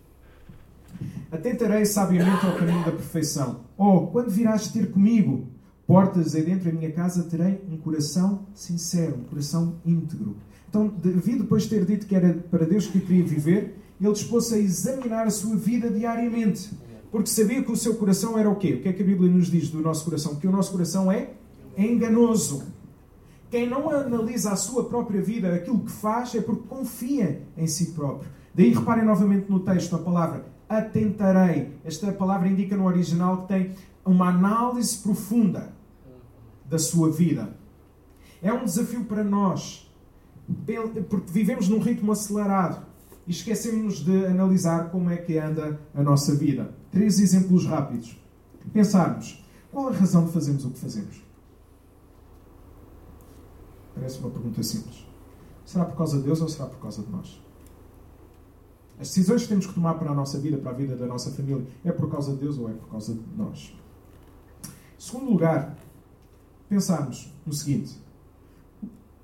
Atentarei 1.32 1.86
sabiamente 1.86 2.46
ao 2.46 2.56
caminho 2.56 2.84
da 2.84 2.92
perfeição. 2.92 3.62
Oh, 3.78 4.08
quando 4.08 4.30
virás 4.30 4.68
ter 4.68 4.92
comigo, 4.92 5.48
portas 5.88 6.36
aí 6.36 6.44
dentro 6.44 6.72
da 6.72 6.78
minha 6.78 6.92
casa, 6.92 7.24
terei 7.24 7.62
um 7.70 7.78
coração 7.78 8.48
sincero, 8.54 9.16
um 9.16 9.24
coração 9.24 9.76
íntegro. 9.86 10.36
Então, 10.70 10.88
Davi, 10.88 11.38
depois 11.38 11.64
de 11.64 11.70
ter 11.70 11.86
dito 11.86 12.06
que 12.06 12.16
era 12.16 12.34
para 12.50 12.66
Deus 12.66 12.88
que 12.88 13.00
queria 13.00 13.26
viver, 13.26 13.78
ele 14.00 14.14
dispôs-se 14.14 14.56
a 14.56 14.58
examinar 14.58 15.28
a 15.28 15.30
sua 15.30 15.56
vida 15.56 15.90
diariamente. 15.90 16.72
Porque 17.12 17.30
sabia 17.30 17.62
que 17.62 17.72
o 17.72 17.76
seu 17.76 17.96
coração 17.96 18.38
era 18.38 18.50
o 18.50 18.56
quê? 18.56 18.76
O 18.76 18.82
que 18.82 18.88
é 18.88 18.94
que 18.94 19.04
a 19.04 19.06
Bíblia 19.06 19.30
nos 19.30 19.48
diz 19.48 19.70
do 19.70 19.82
nosso 19.82 20.06
coração? 20.06 20.36
Que 20.36 20.48
o 20.48 20.52
nosso 20.52 20.72
coração 20.72 21.12
é 21.12 21.32
enganoso. 21.78 22.64
Quem 23.50 23.70
não 23.70 23.90
analisa 23.90 24.52
a 24.52 24.56
sua 24.56 24.86
própria 24.86 25.22
vida, 25.22 25.54
aquilo 25.54 25.80
que 25.80 25.92
faz, 25.92 26.34
é 26.36 26.42
porque 26.42 26.68
confia 26.70 27.42
em 27.58 27.68
si 27.68 27.88
próprio. 27.88 28.30
Daí 28.56 28.74
reparem 28.74 29.04
novamente 29.04 29.52
no 29.52 29.60
texto 29.60 29.94
a 29.94 30.00
palavra 30.00 30.46
atentarei. 30.78 31.78
Esta 31.84 32.12
palavra 32.12 32.48
indica 32.48 32.76
no 32.76 32.86
original 32.86 33.42
que 33.42 33.48
tem 33.50 33.76
uma 34.06 34.30
análise 34.30 34.98
profunda 34.98 35.74
da 36.66 36.80
sua 36.80 37.12
vida. 37.12 37.54
É 38.42 38.52
um 38.52 38.64
desafio 38.64 39.04
para 39.06 39.24
nós, 39.24 39.92
porque 41.10 41.32
vivemos 41.32 41.68
num 41.68 41.80
ritmo 41.80 42.12
acelerado 42.12 42.86
e 43.28 43.32
esquecemos 43.32 44.04
de 44.04 44.26
analisar 44.26 44.90
como 44.90 45.10
é 45.10 45.18
que 45.18 45.38
anda 45.38 45.80
a 45.94 46.02
nossa 46.02 46.36
vida. 46.36 46.74
Três 46.90 47.20
exemplos 47.20 47.66
rápidos. 47.66 48.18
Pensarmos, 48.74 49.46
qual 49.72 49.90
a 49.90 49.92
razão 49.92 50.26
de 50.26 50.32
fazermos 50.32 50.66
o 50.66 50.72
que 50.72 50.80
fazemos? 50.80 51.24
Parece 53.94 54.20
uma 54.20 54.30
pergunta 54.30 54.64
simples. 54.64 55.06
Será 55.66 55.86
por 55.86 55.96
causa 55.96 56.18
de 56.18 56.24
Deus 56.24 56.42
ou 56.42 56.50
será 56.50 56.68
por 56.68 56.80
causa 56.80 57.04
de 57.04 57.12
nós? 57.12 57.42
As 59.02 59.08
decisões 59.08 59.42
que 59.42 59.48
temos 59.50 59.66
que 59.66 59.74
tomar 59.74 59.96
para 59.96 60.12
a 60.12 60.14
nossa 60.14 60.38
vida, 60.38 60.58
para 60.58 60.70
a 60.70 60.74
vida 60.76 60.96
da 60.96 61.08
nossa 61.08 61.32
família, 61.32 61.66
é 61.84 61.92
por 61.92 62.08
causa 62.08 62.34
de 62.34 62.38
Deus 62.38 62.60
ou 62.60 62.70
é 62.70 62.74
por 62.74 62.88
causa 62.88 63.16
de 63.16 63.24
nós? 63.36 63.76
Em 64.64 64.70
segundo 65.00 65.32
lugar, 65.32 65.76
pensarmos 66.70 67.34
no 67.44 67.52
seguinte: 67.52 68.00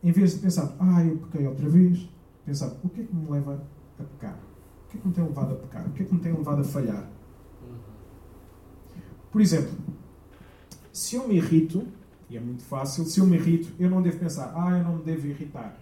em 0.04 0.12
vez 0.12 0.34
de 0.34 0.40
pensar, 0.40 0.76
ah, 0.80 1.06
eu 1.06 1.18
pequei 1.18 1.46
outra 1.46 1.70
vez, 1.70 2.10
pensar, 2.44 2.76
o 2.84 2.90
que 2.90 3.02
é 3.02 3.04
que 3.04 3.16
me 3.16 3.30
leva 3.30 3.64
a 4.00 4.04
pecar? 4.04 4.40
O 4.88 4.90
que 4.90 4.98
é 4.98 5.00
que 5.00 5.08
me 5.08 5.14
tem 5.14 5.24
levado 5.24 5.54
a 5.54 5.56
pecar? 5.58 5.88
O 5.88 5.92
que 5.92 6.02
é 6.02 6.06
que 6.08 6.14
me 6.16 6.20
tem 6.22 6.34
levado 6.34 6.62
a 6.62 6.64
falhar? 6.64 7.08
Por 9.32 9.42
exemplo, 9.42 9.78
se 10.92 11.18
eu 11.18 11.28
me 11.28 11.36
irrito, 11.36 11.86
e 12.28 12.36
é 12.36 12.40
muito 12.40 12.64
fácil, 12.64 13.06
se 13.06 13.20
eu 13.20 13.28
me 13.28 13.38
irrito, 13.38 13.72
eu 13.78 13.92
não 13.92 14.02
devo 14.02 14.18
pensar, 14.18 14.52
ah, 14.56 14.76
eu 14.76 14.84
não 14.84 14.96
me 14.96 15.04
devo 15.04 15.28
irritar. 15.28 15.78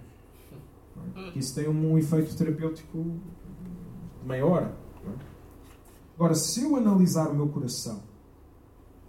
Isso 1.34 1.56
tem 1.56 1.70
um 1.70 1.98
efeito 1.98 2.36
terapêutico 2.36 3.22
meia 4.26 4.46
hora. 4.46 4.76
É? 5.06 5.12
Agora, 6.16 6.34
se 6.34 6.64
eu 6.64 6.76
analisar 6.76 7.30
o 7.30 7.36
meu 7.36 7.48
coração, 7.48 8.02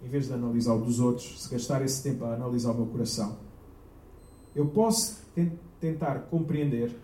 em 0.03 0.07
vez 0.07 0.27
de 0.27 0.33
analisar 0.33 0.73
o 0.73 0.81
dos 0.81 0.99
outros, 0.99 1.43
se 1.43 1.49
gastar 1.49 1.81
esse 1.81 2.03
tempo 2.03 2.25
a 2.25 2.33
analisar 2.33 2.71
o 2.71 2.75
meu 2.75 2.85
coração, 2.85 3.37
eu 4.55 4.67
posso 4.67 5.25
tentar 5.79 6.19
compreender 6.29 6.95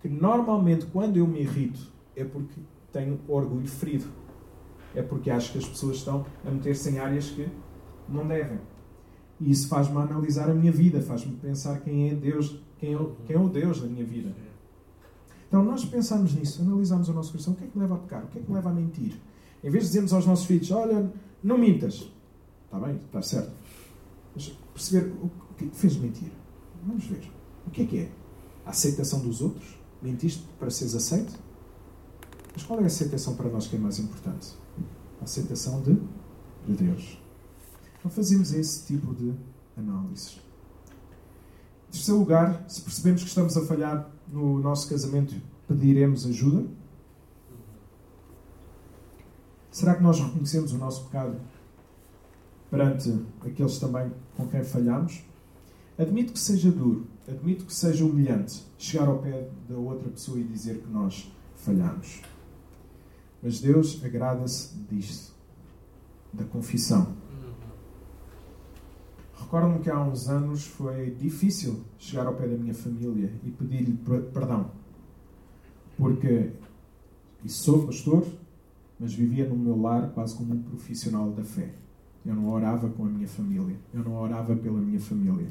que 0.00 0.08
normalmente 0.08 0.86
quando 0.86 1.16
eu 1.16 1.26
me 1.26 1.40
irrito 1.40 1.80
é 2.14 2.24
porque 2.24 2.60
tenho 2.92 3.20
orgulho 3.28 3.66
ferido. 3.66 4.06
É 4.94 5.02
porque 5.02 5.30
acho 5.30 5.52
que 5.52 5.58
as 5.58 5.66
pessoas 5.66 5.96
estão 5.96 6.24
a 6.44 6.50
meter-se 6.50 6.90
em 6.90 6.98
áreas 6.98 7.30
que 7.30 7.48
não 8.08 8.26
devem. 8.26 8.58
E 9.40 9.50
isso 9.50 9.68
faz-me 9.68 9.96
analisar 9.96 10.50
a 10.50 10.54
minha 10.54 10.72
vida, 10.72 11.00
faz-me 11.00 11.36
pensar 11.36 11.80
quem 11.80 12.10
é 12.10 12.14
Deus, 12.14 12.60
quem 12.78 12.94
é, 12.94 12.98
quem 13.26 13.36
é 13.36 13.38
o 13.38 13.48
Deus 13.48 13.80
da 13.80 13.86
minha 13.86 14.04
vida. 14.04 14.34
Então, 15.48 15.64
nós 15.64 15.84
pensamos 15.84 16.34
nisso, 16.34 16.62
analisamos 16.62 17.08
o 17.08 17.12
nosso 17.12 17.32
coração, 17.32 17.54
o 17.54 17.56
que 17.56 17.64
é 17.64 17.66
que 17.66 17.78
leva 17.78 17.94
a 17.94 17.98
pecar? 17.98 18.24
O 18.24 18.28
que 18.28 18.38
é 18.38 18.42
que 18.42 18.52
leva 18.52 18.68
a 18.68 18.72
mentir? 18.72 19.18
Em 19.64 19.70
vez 19.70 19.84
de 19.84 19.88
dizermos 19.88 20.12
aos 20.12 20.26
nossos 20.26 20.46
filhos, 20.46 20.70
olha, 20.70 21.10
não 21.42 21.58
mintas. 21.58 22.10
Está 22.66 22.78
bem, 22.78 22.96
está 22.96 23.22
certo. 23.22 23.50
Mas 24.34 24.48
perceber 24.74 25.12
o 25.22 25.30
que 25.56 25.64
é 25.64 25.68
fez 25.70 25.96
mentir. 25.96 26.30
Vamos 26.86 27.04
ver. 27.06 27.30
O 27.66 27.70
que 27.70 27.82
é 27.82 27.86
que 27.86 27.98
é? 27.98 28.12
A 28.64 28.70
aceitação 28.70 29.20
dos 29.20 29.40
outros? 29.40 29.78
Mentiste 30.02 30.46
para 30.58 30.70
seres 30.70 30.94
aceito? 30.94 31.32
Mas 32.52 32.62
qual 32.62 32.78
é 32.80 32.84
a 32.84 32.86
aceitação 32.86 33.34
para 33.34 33.48
nós 33.48 33.66
que 33.66 33.76
é 33.76 33.78
mais 33.78 33.98
importante? 33.98 34.54
A 35.20 35.24
aceitação 35.24 35.80
de, 35.82 35.94
de 36.66 36.84
Deus. 36.84 37.18
Então 37.98 38.10
fazemos 38.10 38.52
esse 38.52 38.86
tipo 38.86 39.14
de 39.14 39.34
análise. 39.76 40.36
Terceiro 41.90 42.20
lugar, 42.20 42.64
se 42.68 42.82
percebemos 42.82 43.22
que 43.22 43.28
estamos 43.28 43.56
a 43.56 43.64
falhar 43.64 44.10
no 44.30 44.58
nosso 44.60 44.88
casamento, 44.88 45.34
pediremos 45.66 46.26
ajuda? 46.26 46.66
Será 49.70 49.94
que 49.94 50.02
nós 50.02 50.18
reconhecemos 50.20 50.72
o 50.72 50.78
nosso 50.78 51.04
pecado 51.04 51.40
perante 52.70 53.24
aqueles 53.40 53.78
também 53.78 54.12
com 54.36 54.46
quem 54.48 54.64
falhamos? 54.64 55.22
Admito 55.98 56.32
que 56.32 56.38
seja 56.38 56.70
duro, 56.70 57.06
admito 57.26 57.64
que 57.64 57.74
seja 57.74 58.04
humilhante 58.04 58.64
chegar 58.76 59.08
ao 59.08 59.18
pé 59.18 59.48
da 59.68 59.76
outra 59.76 60.08
pessoa 60.08 60.38
e 60.38 60.44
dizer 60.44 60.78
que 60.78 60.88
nós 60.88 61.30
falhamos. 61.56 62.22
Mas 63.42 63.60
Deus 63.60 64.00
agrada-se 64.04 64.76
disto, 64.90 65.32
da 66.32 66.44
confissão. 66.44 67.16
Recordo-me 69.50 69.78
que 69.78 69.88
há 69.88 69.98
uns 69.98 70.28
anos 70.28 70.66
foi 70.66 71.10
difícil 71.12 71.82
chegar 71.96 72.26
ao 72.26 72.34
pé 72.34 72.46
da 72.46 72.54
minha 72.58 72.74
família 72.74 73.32
e 73.42 73.50
pedir-lhe 73.50 73.96
perdão. 74.30 74.70
Porque 75.96 76.50
sou 77.46 77.86
pastor, 77.86 78.26
mas 79.00 79.14
vivia 79.14 79.48
no 79.48 79.56
meu 79.56 79.80
lar 79.80 80.10
quase 80.10 80.36
como 80.36 80.52
um 80.52 80.62
profissional 80.62 81.30
da 81.30 81.42
fé. 81.42 81.72
Eu 82.26 82.34
não 82.34 82.50
orava 82.50 82.90
com 82.90 83.06
a 83.06 83.08
minha 83.08 83.26
família. 83.26 83.74
Eu 83.94 84.04
não 84.04 84.16
orava 84.16 84.54
pela 84.54 84.78
minha 84.78 85.00
família. 85.00 85.48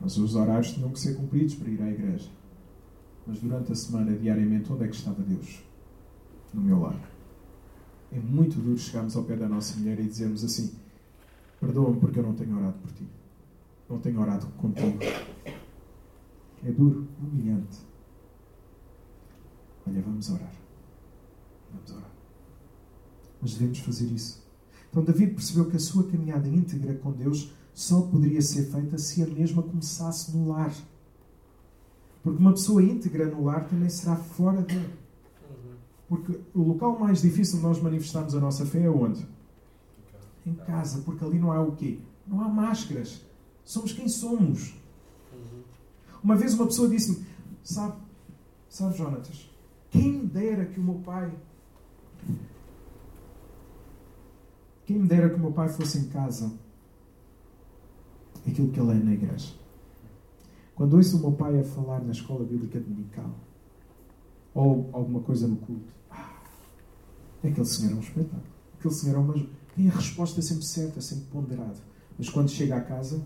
Mas 0.00 0.16
os 0.16 0.34
horários 0.34 0.72
tinham 0.72 0.90
que 0.90 0.98
ser 0.98 1.14
cumpridos 1.14 1.54
para 1.54 1.70
ir 1.70 1.80
à 1.80 1.88
igreja. 1.88 2.28
Mas 3.24 3.38
durante 3.38 3.70
a 3.70 3.76
semana, 3.76 4.10
diariamente, 4.10 4.72
onde 4.72 4.82
é 4.82 4.88
que 4.88 4.96
estava 4.96 5.22
Deus? 5.22 5.62
No 6.52 6.62
meu 6.62 6.80
lar. 6.80 6.98
É 8.10 8.18
muito 8.18 8.58
duro 8.58 8.78
chegarmos 8.78 9.16
ao 9.16 9.24
pé 9.24 9.36
da 9.36 9.48
nossa 9.48 9.76
mulher 9.78 10.00
e 10.00 10.04
dizermos 10.04 10.44
assim: 10.44 10.74
Perdoa-me 11.60 12.00
porque 12.00 12.18
eu 12.18 12.22
não 12.22 12.34
tenho 12.34 12.56
orado 12.56 12.78
por 12.78 12.90
ti. 12.92 13.06
Não 13.88 13.98
tenho 13.98 14.20
orado 14.20 14.46
contigo. 14.58 14.98
É 16.64 16.70
duro, 16.70 17.06
humilhante. 17.20 17.78
Olha, 19.86 20.02
vamos 20.02 20.30
orar. 20.30 20.52
Vamos 21.72 21.90
orar. 21.92 22.10
Mas 23.40 23.52
devemos 23.54 23.78
fazer 23.78 24.06
isso. 24.06 24.42
Então, 24.90 25.04
David 25.04 25.34
percebeu 25.34 25.66
que 25.66 25.76
a 25.76 25.80
sua 25.80 26.04
caminhada 26.04 26.48
íntegra 26.48 26.94
com 26.94 27.12
Deus 27.12 27.52
só 27.74 28.02
poderia 28.02 28.42
ser 28.42 28.70
feita 28.70 28.98
se 28.98 29.22
a 29.22 29.26
mesma 29.26 29.62
começasse 29.62 30.36
no 30.36 30.48
lar. 30.48 30.74
Porque 32.22 32.40
uma 32.40 32.52
pessoa 32.52 32.82
íntegra 32.82 33.26
no 33.26 33.44
lar 33.44 33.68
também 33.68 33.88
será 33.88 34.16
fora 34.16 34.62
dele. 34.62 34.92
Porque 36.08 36.40
o 36.54 36.62
local 36.62 36.98
mais 36.98 37.20
difícil 37.20 37.58
de 37.58 37.62
nós 37.62 37.80
manifestarmos 37.80 38.34
a 38.34 38.40
nossa 38.40 38.64
fé 38.64 38.82
é 38.82 38.90
onde? 38.90 39.26
Em 40.46 40.54
casa, 40.54 41.02
porque 41.02 41.22
ali 41.22 41.38
não 41.38 41.52
há 41.52 41.60
o 41.60 41.72
quê? 41.72 41.98
Não 42.26 42.40
há 42.40 42.48
máscaras. 42.48 43.22
Somos 43.64 43.92
quem 43.92 44.08
somos. 44.08 44.74
Uma 46.24 46.34
vez 46.34 46.54
uma 46.54 46.66
pessoa 46.66 46.88
disse-me: 46.88 47.26
Sabe, 47.62 47.96
sabe, 48.68 48.96
Jonatas, 48.96 49.50
quem 49.90 50.12
me 50.12 50.26
dera 50.26 50.64
que 50.64 50.80
o 50.80 50.82
meu 50.82 50.94
pai. 50.96 51.30
Quem 54.86 54.98
me 54.98 55.06
dera 55.06 55.28
que 55.28 55.34
o 55.34 55.38
meu 55.38 55.52
pai 55.52 55.68
fosse 55.68 55.98
em 55.98 56.08
casa 56.08 56.50
aquilo 58.46 58.70
que 58.70 58.80
ele 58.80 58.92
é 58.92 58.94
na 58.94 59.12
igreja. 59.12 59.54
Quando 60.74 60.96
ouço 60.96 61.18
o 61.18 61.20
meu 61.20 61.32
pai 61.32 61.60
a 61.60 61.64
falar 61.64 62.00
na 62.00 62.12
escola 62.12 62.44
bíblica 62.44 62.80
dominical 62.80 63.30
ou 64.54 64.90
alguma 64.92 65.20
coisa 65.20 65.46
no 65.46 65.56
culto, 65.56 65.92
ah, 66.10 66.42
aquele 67.42 67.66
senhor 67.66 67.92
é 67.92 67.94
um 67.94 68.00
espetáculo. 68.00 68.42
Aquele 68.78 68.94
senhor 68.94 69.16
é 69.16 69.18
uma. 69.18 69.34
tem 69.76 69.88
a 69.88 69.92
resposta 69.92 70.40
sempre 70.42 70.64
certa, 70.64 71.00
sempre 71.00 71.24
ponderada. 71.26 71.88
Mas 72.18 72.28
quando 72.28 72.48
chega 72.48 72.76
à 72.76 72.80
casa, 72.80 73.24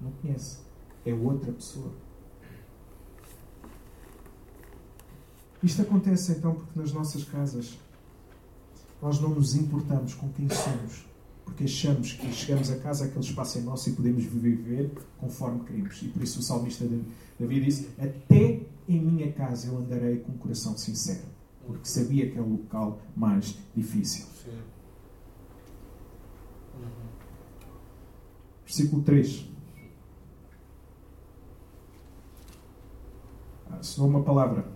não 0.00 0.10
conhece. 0.22 0.58
É 1.04 1.12
outra 1.12 1.52
pessoa. 1.52 1.92
Isto 5.62 5.82
acontece 5.82 6.32
então 6.32 6.54
porque 6.54 6.78
nas 6.78 6.92
nossas 6.92 7.24
casas 7.24 7.78
nós 9.02 9.20
não 9.20 9.30
nos 9.30 9.54
importamos 9.54 10.14
com 10.14 10.28
quem 10.30 10.48
somos, 10.48 11.04
porque 11.44 11.64
achamos 11.64 12.12
que 12.12 12.32
chegamos 12.32 12.70
a 12.70 12.76
casa, 12.76 13.04
aquele 13.04 13.24
espaço 13.24 13.58
é 13.58 13.60
nosso 13.60 13.88
e 13.88 13.92
podemos 13.92 14.24
viver 14.24 14.92
conforme 15.18 15.64
queremos. 15.64 16.00
E 16.02 16.08
por 16.08 16.22
isso 16.22 16.40
o 16.40 16.42
salmista 16.42 16.86
Davi 17.38 17.60
disse: 17.60 17.88
Até 17.98 18.60
em 18.88 19.00
minha 19.00 19.30
casa 19.32 19.68
eu 19.68 19.76
andarei 19.76 20.18
com 20.18 20.32
o 20.32 20.38
coração 20.38 20.76
sincero, 20.76 21.26
porque 21.66 21.86
sabia 21.86 22.30
que 22.30 22.38
é 22.38 22.40
o 22.40 22.48
local 22.48 23.00
mais 23.14 23.58
difícil. 23.76 24.26
Sim. 24.42 24.58
Uhum. 26.80 27.08
Versículo 28.64 29.02
3. 29.02 29.46
Ah, 33.70 33.80
não 33.98 34.08
uma 34.08 34.22
palavra, 34.22 34.66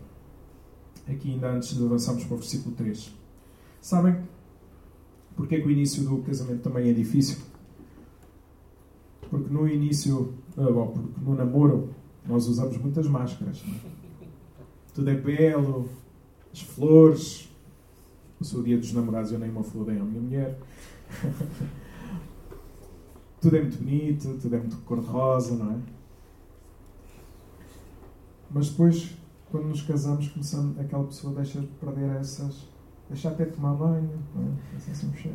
aqui 1.09 1.33
ainda 1.33 1.51
antes 1.51 1.75
de 1.75 1.85
avançarmos 1.85 2.25
para 2.25 2.35
o 2.35 2.39
versículo 2.39 2.75
3. 2.77 3.13
Sabem 3.81 4.23
porque 5.35 5.57
é 5.57 5.61
que 5.61 5.67
o 5.67 5.71
início 5.71 6.05
do 6.05 6.19
casamento 6.19 6.63
também 6.63 6.91
é 6.91 6.93
difícil? 6.93 7.39
Porque 9.31 9.53
no 9.53 9.67
início, 9.67 10.35
ah, 10.57 10.71
bom, 10.71 10.89
porque 10.89 11.21
no 11.21 11.35
namoro 11.35 11.95
nós 12.27 12.47
usamos 12.47 12.77
muitas 12.79 13.07
máscaras. 13.07 13.63
É? 13.67 14.27
Tudo 14.95 15.11
é 15.11 15.15
belo, 15.15 15.89
as 16.53 16.61
flores. 16.61 17.49
O 18.41 18.45
seu 18.45 18.63
dia 18.63 18.77
dos 18.77 18.93
namorados 18.93 19.33
eu 19.33 19.39
nem 19.39 19.51
uma 19.51 19.63
flor 19.63 19.87
dei 19.87 19.99
à 19.99 20.03
minha 20.03 20.21
mulher. 20.21 20.59
tudo 23.41 23.57
é 23.57 23.63
muito 23.63 23.79
bonito, 23.79 24.39
tudo 24.41 24.57
é 24.57 24.59
muito 24.59 24.77
cor-de-rosa, 24.79 25.57
não 25.57 25.73
é? 25.73 25.79
Mas 28.51 28.69
depois, 28.69 29.15
quando 29.51 29.69
nos 29.69 29.83
casamos, 29.83 30.29
começamos, 30.29 30.79
aquela 30.79 31.05
pessoa 31.05 31.35
deixa 31.35 31.61
de 31.61 31.67
perder 31.69 32.17
essas 32.17 32.73
deixar 33.13 33.31
até 33.31 33.45
tomar 33.45 33.75
banho, 33.75 34.11
é? 34.37 34.77
assim, 34.77 34.91
assim 34.91 35.13
cheio. 35.15 35.35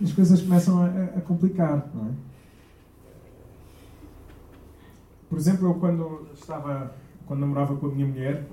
E 0.00 0.04
as 0.04 0.12
coisas 0.12 0.40
começam 0.40 0.82
a, 0.82 0.86
a, 0.86 1.20
complicar, 1.20 1.88
não 1.94 2.06
é? 2.06 2.10
Por 5.30 5.38
exemplo, 5.38 5.68
eu 5.68 5.74
quando 5.74 6.26
estava, 6.34 6.92
quando 7.24 7.40
namorava 7.40 7.76
com 7.76 7.86
a 7.86 7.88
minha 7.88 8.06
mulher, 8.06 8.48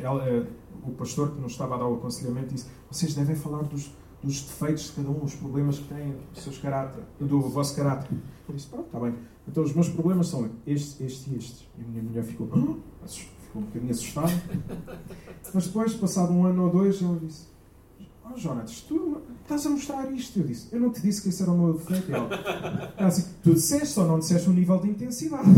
ela, 0.00 0.26
eh, 0.26 0.46
o 0.84 0.92
pastor 0.92 1.32
que 1.32 1.40
nos 1.40 1.52
estava 1.52 1.74
a 1.74 1.78
dar 1.78 1.86
o 1.88 1.96
aconselhamento 1.96 2.54
disse: 2.54 2.68
vocês 2.88 3.12
devem 3.12 3.34
falar 3.34 3.64
dos, 3.64 3.90
dos 4.22 4.42
defeitos 4.42 4.84
de 4.84 4.92
cada 4.92 5.08
um, 5.10 5.24
os 5.24 5.34
problemas 5.34 5.80
que 5.80 5.92
têm, 5.92 6.12
do, 6.12 6.40
seus 6.40 6.58
caráter, 6.58 7.02
do 7.18 7.40
vosso 7.40 7.74
caráter. 7.74 8.08
Eu 8.48 8.54
disse: 8.54 8.68
pronto, 8.68 8.86
está 8.86 9.00
bem. 9.00 9.14
Então 9.48 9.64
os 9.64 9.74
meus 9.74 9.88
problemas 9.88 10.28
são 10.28 10.48
estes, 10.64 11.00
estes 11.00 11.26
e 11.26 11.36
estes. 11.36 11.68
E 11.76 11.82
a 11.82 11.88
minha 11.88 12.04
mulher 12.04 12.22
ficou: 12.22 12.46
ficou 12.46 13.62
um 13.62 13.64
bocadinho 13.64 13.90
assustado. 13.90 14.32
Mas 15.52 15.66
depois, 15.66 15.92
passado 15.94 16.32
um 16.32 16.46
ano 16.46 16.66
ou 16.66 16.70
dois, 16.70 17.02
ele 17.02 17.18
disse: 17.26 17.48
Oh, 18.30 18.36
Jonas, 18.36 18.80
tu 18.82 19.22
estás 19.42 19.66
a 19.66 19.70
mostrar 19.70 20.12
isto. 20.12 20.38
Eu 20.38 20.46
disse: 20.46 20.68
Eu 20.72 20.80
não 20.80 20.90
te 20.90 21.00
disse 21.00 21.22
que 21.22 21.28
esse 21.28 21.42
era 21.42 21.50
o 21.50 21.58
meu 21.58 21.74
defeito. 21.74 22.10
Ele, 22.10 22.26
assim, 22.98 23.24
tu 23.42 23.54
disseste, 23.54 23.88
só 23.88 24.04
não 24.04 24.18
disseste 24.18 24.50
o 24.50 24.52
nível 24.52 24.78
de 24.80 24.90
intensidade. 24.90 25.48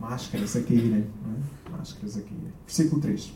Máscaras 0.00 0.56
a 0.56 0.62
caírem. 0.62 1.06
É? 1.06 1.70
Máscaras 1.70 2.16
a 2.16 2.20
caírem. 2.20 2.52
Versículo 2.66 3.00
3. 3.00 3.32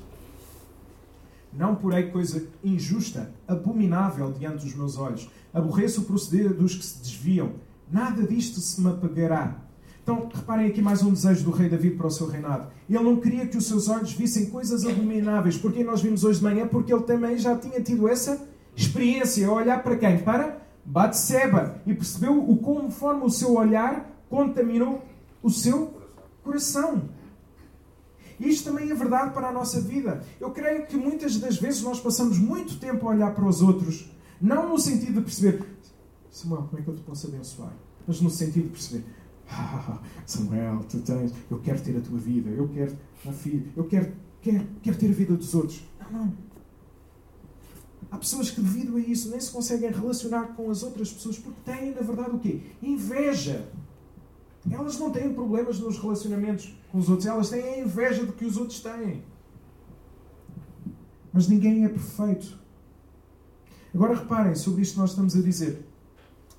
Não 1.53 1.75
porei 1.75 2.11
coisa 2.11 2.47
injusta, 2.63 3.33
abominável 3.49 4.33
diante 4.33 4.65
dos 4.65 4.75
meus 4.75 4.99
olhos. 4.99 5.31
Aborreço 5.55 6.03
o 6.03 6.05
proceder 6.05 6.53
dos 6.53 6.75
que 6.75 6.85
se 6.85 6.99
desviam. 6.99 7.55
Nada 7.91 8.27
disto 8.27 8.61
se 8.61 8.81
me 8.81 8.91
apagará. 8.91 9.66
Então, 10.07 10.31
reparem 10.33 10.69
aqui 10.69 10.81
mais 10.81 11.03
um 11.03 11.13
desejo 11.13 11.43
do 11.43 11.51
rei 11.51 11.69
David 11.69 11.97
para 11.97 12.07
o 12.07 12.11
seu 12.13 12.29
reinado. 12.29 12.69
Ele 12.89 13.03
não 13.03 13.17
queria 13.17 13.45
que 13.45 13.59
os 13.59 13.67
seus 13.67 13.89
olhos 13.89 14.13
vissem 14.13 14.47
coisas 14.47 14.87
abomináveis. 14.87 15.59
Porque 15.59 15.83
nós 15.83 16.01
vimos 16.01 16.23
hoje 16.23 16.39
de 16.39 16.45
manhã? 16.45 16.65
Porque 16.65 16.95
ele 16.95 17.03
também 17.03 17.37
já 17.37 17.59
tinha 17.59 17.83
tido 17.83 18.07
essa 18.09 18.41
experiência. 18.77 19.49
A 19.49 19.53
olhar 19.53 19.83
para 19.83 19.97
quem? 19.97 20.19
Para 20.19 20.63
Batseba. 20.85 21.83
E 21.85 21.93
percebeu 21.93 22.39
o 22.39 22.57
conforme 22.59 23.25
o 23.25 23.29
seu 23.29 23.57
olhar 23.57 24.09
contaminou 24.31 25.05
o 25.43 25.51
seu 25.51 26.01
coração. 26.45 27.09
Isto 28.39 28.71
também 28.71 28.89
é 28.89 28.95
verdade 28.95 29.35
para 29.35 29.49
a 29.49 29.53
nossa 29.53 29.81
vida. 29.81 30.23
Eu 30.41 30.53
creio 30.53 30.87
que 30.87 30.97
muitas 30.97 31.37
das 31.37 31.57
vezes 31.57 31.83
nós 31.83 31.99
passamos 31.99 32.39
muito 32.39 32.79
tempo 32.79 33.09
a 33.09 33.11
olhar 33.11 33.35
para 33.35 33.45
os 33.45 33.61
outros, 33.61 34.09
não 34.41 34.69
no 34.69 34.79
sentido 34.79 35.15
de 35.15 35.23
perceber, 35.23 35.67
Samuel, 36.31 36.63
como 36.71 36.81
é 36.81 36.85
que 36.85 36.91
eu 36.91 36.95
te 36.95 37.03
posso 37.03 37.27
abençoar? 37.27 37.73
Mas 38.07 38.21
no 38.21 38.31
sentido 38.31 38.67
de 38.67 38.71
perceber, 38.71 39.05
ah, 39.49 40.01
Samuel, 40.27 40.81
tu 40.89 41.01
tens, 41.01 41.33
eu 41.51 41.59
quero 41.61 41.81
ter 41.81 41.97
a 41.97 42.01
tua 42.01 42.19
vida, 42.19 42.51
eu 42.51 42.69
quero, 42.69 42.97
a 43.27 43.33
filha, 43.33 43.65
eu 43.77 43.85
quero, 43.85 44.13
quero, 44.41 44.67
quero 44.83 44.97
ter 44.99 45.09
a 45.09 45.13
vida 45.13 45.37
dos 45.37 45.55
outros. 45.55 45.83
Não, 46.01 46.19
não. 46.19 46.47
Há 48.11 48.19
pessoas 48.19 48.51
que, 48.51 48.61
devido 48.61 48.97
a 48.97 49.01
isso, 49.01 49.31
nem 49.31 49.41
se 49.41 49.51
conseguem 49.51 49.91
relacionar 49.91 50.55
com 50.55 50.71
as 50.71 50.83
outras 50.83 51.13
pessoas 51.13 51.39
porque 51.39 51.59
têm, 51.65 51.95
na 51.95 52.03
verdade, 52.03 52.31
o 52.31 52.39
quê? 52.39 52.61
Inveja. 52.83 53.69
Elas 54.71 54.99
não 54.99 55.11
têm 55.11 55.33
problemas 55.33 55.79
nos 55.79 55.99
relacionamentos 55.99 56.75
com 56.91 56.99
os 56.99 57.09
outros, 57.09 57.27
elas 57.27 57.51
têm 57.51 57.63
a 57.63 57.79
inveja 57.81 58.25
do 58.25 58.33
que 58.33 58.45
os 58.45 58.57
outros 58.57 58.81
têm. 58.81 59.23
Mas 61.33 61.49
ninguém 61.49 61.85
é 61.85 61.89
perfeito. 61.89 62.59
Agora 63.95 64.15
reparem 64.15 64.55
sobre 64.55 64.83
isto 64.83 64.99
nós 64.99 65.11
estamos 65.11 65.37
a 65.37 65.41
dizer. 65.41 65.87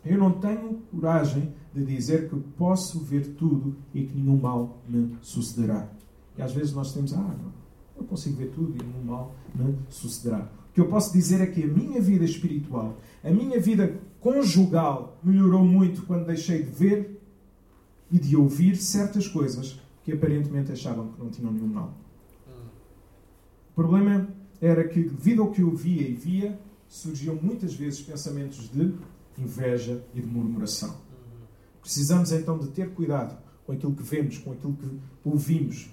Eu 0.06 0.18
não 0.18 0.40
tenho 0.40 0.82
coragem 0.92 1.54
de 1.74 1.86
dizer 1.86 2.30
que 2.30 2.36
posso 2.58 3.00
ver 3.00 3.36
tudo 3.36 3.76
e 3.94 4.04
que 4.04 4.16
nenhum 4.16 4.38
mal 4.38 4.82
me 4.88 5.16
sucederá. 5.22 5.90
E 6.38 6.42
às 6.42 6.54
vezes 6.54 6.74
nós 6.74 6.94
temos, 6.94 7.14
ah, 7.14 7.18
não, 7.18 7.52
eu 7.98 8.04
consigo 8.04 8.38
ver 8.38 8.52
tudo 8.52 8.76
e 8.76 8.86
nenhum 8.86 9.04
mal 9.04 9.36
me 9.56 9.76
sucederá. 9.90 10.50
O 10.70 10.74
que 10.74 10.82
eu 10.82 10.88
posso 10.88 11.12
dizer 11.12 11.42
é 11.42 11.48
que 11.48 11.64
a 11.64 11.68
minha 11.68 12.02
vida 12.02 12.24
espiritual, 12.24 12.98
a 13.24 13.32
minha 13.32 13.60
vida 13.60 14.00
conjugal 14.20 15.18
melhorou 15.24 15.66
muito 15.66 16.06
quando 16.06 16.26
deixei 16.26 16.64
de 16.64 16.72
ver 16.72 17.22
e 18.12 18.20
de 18.20 18.36
ouvir 18.36 18.76
certas 18.76 19.28
coisas 19.28 19.80
que 20.04 20.14
aparentemente 20.14 20.72
achavam 20.72 21.10
que 21.10 21.20
não 21.20 21.30
tinham 21.30 21.52
nenhum 21.52 21.68
mal. 21.68 21.94
O 23.72 23.74
problema 23.76 24.28
era 24.62 24.88
que, 24.88 25.04
devido 25.04 25.42
ao 25.44 25.52
que 25.52 25.62
eu 25.62 25.76
via 25.76 26.08
e 26.08 26.14
via, 26.14 26.60
surgiam 26.88 27.36
muitas 27.36 27.74
vezes 27.74 28.02
pensamentos 28.02 28.70
de 28.72 28.94
inveja 29.38 30.04
e 30.16 30.22
de 30.22 30.28
murmuração. 30.28 30.96
Precisamos 31.88 32.34
então 32.34 32.58
de 32.58 32.68
ter 32.68 32.90
cuidado 32.90 33.38
com 33.66 33.72
aquilo 33.72 33.96
que 33.96 34.04
vemos, 34.04 34.38
com 34.40 34.52
aquilo 34.52 34.74
que 34.74 35.00
ouvimos, 35.24 35.88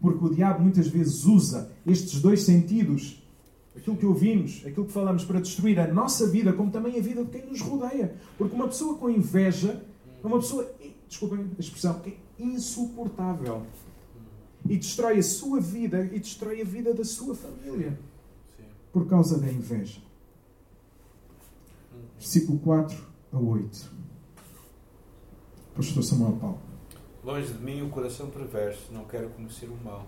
porque 0.00 0.24
o 0.24 0.34
diabo 0.34 0.62
muitas 0.62 0.88
vezes 0.88 1.26
usa 1.26 1.70
estes 1.86 2.18
dois 2.22 2.44
sentidos 2.44 3.22
aquilo 3.76 3.94
que 3.94 4.06
ouvimos, 4.06 4.62
aquilo 4.64 4.86
que 4.86 4.92
falamos 4.92 5.22
para 5.22 5.38
destruir 5.40 5.78
a 5.78 5.86
nossa 5.92 6.26
vida, 6.30 6.50
como 6.54 6.70
também 6.70 6.98
a 6.98 7.02
vida 7.02 7.22
de 7.22 7.30
quem 7.30 7.44
nos 7.44 7.60
rodeia. 7.60 8.16
Porque 8.38 8.54
uma 8.54 8.66
pessoa 8.66 8.96
com 8.96 9.10
inveja 9.10 9.84
é 10.22 10.26
uma 10.26 10.38
pessoa, 10.38 10.66
desculpem 11.06 11.40
a 11.40 11.60
expressão, 11.60 12.00
é 12.06 12.14
insuportável. 12.42 13.66
E 14.66 14.78
destrói 14.78 15.18
a 15.18 15.22
sua 15.22 15.60
vida 15.60 16.08
e 16.10 16.18
destrói 16.20 16.62
a 16.62 16.64
vida 16.64 16.94
da 16.94 17.04
sua 17.04 17.34
família. 17.34 18.00
Por 18.90 19.06
causa 19.06 19.38
da 19.38 19.52
inveja. 19.52 20.00
Versículo 22.18 22.58
4 22.60 22.96
a 23.30 23.38
8. 23.38 23.94
Pastor 25.76 26.04
Samuel 26.04 26.36
Paulo. 26.40 26.60
Longe 27.24 27.52
de 27.52 27.58
mim 27.58 27.82
o 27.82 27.88
coração 27.88 28.28
perverso, 28.30 28.92
não 28.92 29.04
quero 29.06 29.28
conhecer 29.30 29.66
o 29.66 29.76
mal. 29.84 30.06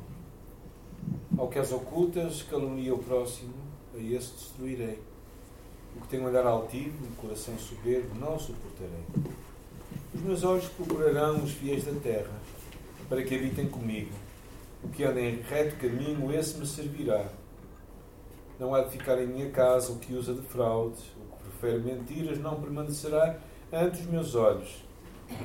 Ao 1.36 1.48
que 1.48 1.58
as 1.58 1.72
ocultas 1.72 2.42
calunia 2.42 2.94
o 2.94 2.98
próximo, 2.98 3.52
a 3.92 3.98
esse 3.98 4.32
destruirei. 4.34 5.02
O 5.96 6.02
que 6.02 6.06
tem 6.06 6.20
um 6.20 6.26
olhar 6.26 6.46
altivo, 6.46 7.04
um 7.04 7.16
coração 7.16 7.58
soberbo, 7.58 8.14
não 8.14 8.38
suportarei. 8.38 9.04
Os 10.14 10.20
meus 10.20 10.44
olhos 10.44 10.68
procurarão 10.68 11.42
os 11.42 11.50
fiéis 11.50 11.84
da 11.84 11.98
terra, 12.00 12.34
para 13.08 13.24
que 13.24 13.34
habitem 13.34 13.66
comigo. 13.66 14.12
O 14.84 14.88
que 14.88 15.02
anda 15.02 15.20
em 15.20 15.40
reto 15.40 15.80
caminho, 15.80 16.32
esse 16.32 16.58
me 16.58 16.66
servirá. 16.66 17.28
Não 18.60 18.72
há 18.72 18.82
de 18.82 18.90
ficar 18.90 19.20
em 19.20 19.26
minha 19.26 19.50
casa 19.50 19.90
o 19.90 19.98
que 19.98 20.14
usa 20.14 20.32
de 20.32 20.42
fraude, 20.42 21.02
o 21.16 21.36
que 21.36 21.42
prefere 21.42 21.82
mentiras, 21.82 22.38
não 22.38 22.60
permanecerá 22.60 23.36
ante 23.72 24.02
os 24.02 24.06
meus 24.06 24.36
olhos. 24.36 24.85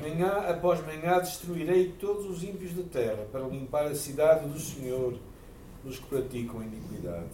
Manhã 0.00 0.28
após 0.48 0.84
manhã 0.86 1.18
destruirei 1.18 1.92
todos 1.92 2.26
os 2.26 2.42
ímpios 2.42 2.72
da 2.72 2.82
terra, 2.84 3.26
para 3.30 3.46
limpar 3.46 3.86
a 3.86 3.94
cidade 3.94 4.48
do 4.48 4.58
Senhor 4.58 5.18
dos 5.84 5.98
que 5.98 6.06
praticam 6.06 6.62
iniquidade. 6.62 7.30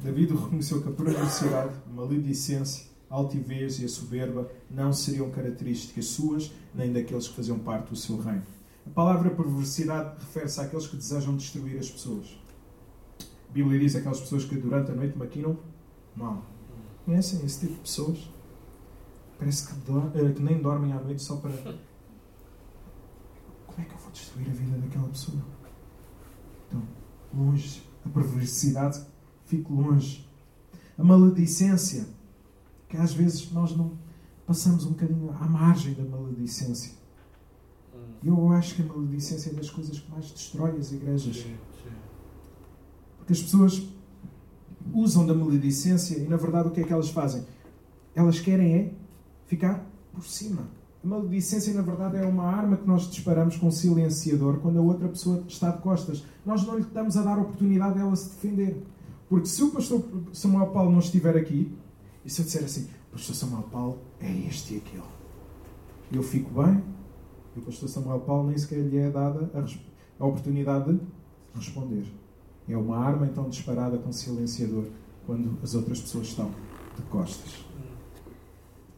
David 0.00 0.34
reconheceu 0.34 0.82
que 0.82 0.88
a 0.88 0.92
perversidade, 0.92 1.74
a 1.86 1.92
maledicência, 1.92 2.86
a 3.08 3.14
altivez 3.14 3.80
e 3.80 3.84
a 3.84 3.88
soberba 3.88 4.50
não 4.70 4.92
seriam 4.92 5.30
características 5.30 6.06
suas 6.06 6.52
nem 6.74 6.92
daqueles 6.92 7.28
que 7.28 7.34
faziam 7.34 7.58
parte 7.58 7.90
do 7.90 7.96
seu 7.96 8.18
reino. 8.20 8.42
A 8.86 8.90
palavra 8.90 9.30
perversidade 9.30 10.16
refere-se 10.18 10.60
àqueles 10.60 10.86
que 10.86 10.96
desejam 10.96 11.36
destruir 11.36 11.78
as 11.78 11.90
pessoas. 11.90 12.38
A 13.48 13.52
Bíblia 13.52 13.78
diz 13.78 13.96
aquelas 13.96 14.20
pessoas 14.20 14.44
que 14.44 14.56
durante 14.56 14.90
a 14.90 14.94
noite 14.94 15.16
maquinam 15.16 15.56
mal. 16.14 16.44
Conhecem 17.06 17.44
esse 17.44 17.60
tipo 17.60 17.74
de 17.74 17.80
pessoas? 17.80 18.33
Parece 19.38 19.68
que, 19.68 19.74
do, 19.80 19.98
eh, 20.14 20.32
que 20.32 20.42
nem 20.42 20.60
dormem 20.60 20.92
à 20.92 21.00
noite 21.00 21.22
só 21.22 21.36
para. 21.36 21.52
Como 23.66 23.80
é 23.80 23.84
que 23.84 23.92
eu 23.92 23.98
vou 23.98 24.12
destruir 24.12 24.48
a 24.48 24.52
vida 24.52 24.78
daquela 24.78 25.08
pessoa? 25.08 25.42
Então, 26.68 26.82
longe. 27.34 27.82
A 28.04 28.08
perversidade, 28.08 29.02
fique 29.46 29.72
longe. 29.72 30.28
A 30.96 31.02
maledicência, 31.02 32.06
que 32.88 32.96
às 32.96 33.12
vezes 33.12 33.50
nós 33.50 33.76
não 33.76 33.98
passamos 34.46 34.84
um 34.84 34.90
bocadinho 34.90 35.30
à 35.30 35.46
margem 35.46 35.94
da 35.94 36.04
maledicência. 36.04 36.92
Eu 38.22 38.50
acho 38.52 38.76
que 38.76 38.82
a 38.82 38.84
maledicência 38.86 39.50
é 39.50 39.54
das 39.54 39.70
coisas 39.70 39.98
que 39.98 40.10
mais 40.10 40.30
destrói 40.30 40.78
as 40.78 40.92
igrejas. 40.92 41.46
Porque 43.18 43.32
as 43.32 43.42
pessoas 43.42 43.82
usam 44.92 45.26
da 45.26 45.34
maledicência 45.34 46.18
e, 46.18 46.28
na 46.28 46.36
verdade, 46.36 46.68
o 46.68 46.70
que 46.70 46.80
é 46.80 46.84
que 46.84 46.92
elas 46.92 47.10
fazem? 47.10 47.44
Elas 48.14 48.38
querem 48.40 48.74
é 48.74 48.94
ficar 49.46 49.86
por 50.12 50.24
cima. 50.24 50.68
A 51.02 51.06
maledicência, 51.06 51.74
na 51.74 51.82
verdade, 51.82 52.16
é 52.16 52.26
uma 52.26 52.44
arma 52.44 52.76
que 52.76 52.86
nós 52.86 53.10
disparamos 53.10 53.56
com 53.56 53.66
um 53.66 53.70
silenciador 53.70 54.58
quando 54.60 54.78
a 54.78 54.82
outra 54.82 55.08
pessoa 55.08 55.44
está 55.46 55.70
de 55.70 55.82
costas. 55.82 56.24
Nós 56.46 56.66
não 56.66 56.76
lhe 56.76 56.82
estamos 56.82 57.16
a 57.16 57.22
dar 57.22 57.36
a 57.38 57.42
oportunidade 57.42 57.98
dela 57.98 58.16
se 58.16 58.30
defender. 58.30 58.82
Porque 59.28 59.46
se 59.46 59.62
o 59.62 59.70
pastor 59.70 60.02
Samuel 60.32 60.68
Paulo 60.68 60.90
não 60.90 61.00
estiver 61.00 61.36
aqui, 61.36 61.70
e 62.24 62.30
se 62.30 62.40
eu 62.40 62.46
disser 62.46 62.64
assim, 62.64 62.88
pastor 63.12 63.34
Samuel 63.34 63.64
Paulo 63.64 63.98
é 64.18 64.30
este 64.48 64.74
e 64.74 64.76
aquele, 64.78 65.02
eu 66.10 66.22
fico 66.22 66.50
bem, 66.62 66.82
e 67.54 67.58
o 67.58 67.62
pastor 67.62 67.88
Samuel 67.88 68.20
Paulo 68.20 68.48
nem 68.48 68.56
sequer 68.56 68.78
lhe 68.78 68.96
é 68.96 69.10
dada 69.10 69.50
a, 69.54 70.22
a 70.22 70.26
oportunidade 70.26 70.92
de 70.94 71.00
responder. 71.54 72.06
É 72.68 72.76
uma 72.76 72.96
arma 72.96 73.26
então 73.26 73.48
disparada 73.48 73.98
com 73.98 74.10
silenciador 74.10 74.86
quando 75.26 75.58
as 75.62 75.74
outras 75.74 76.00
pessoas 76.00 76.28
estão 76.28 76.50
de 76.96 77.02
costas. 77.02 77.64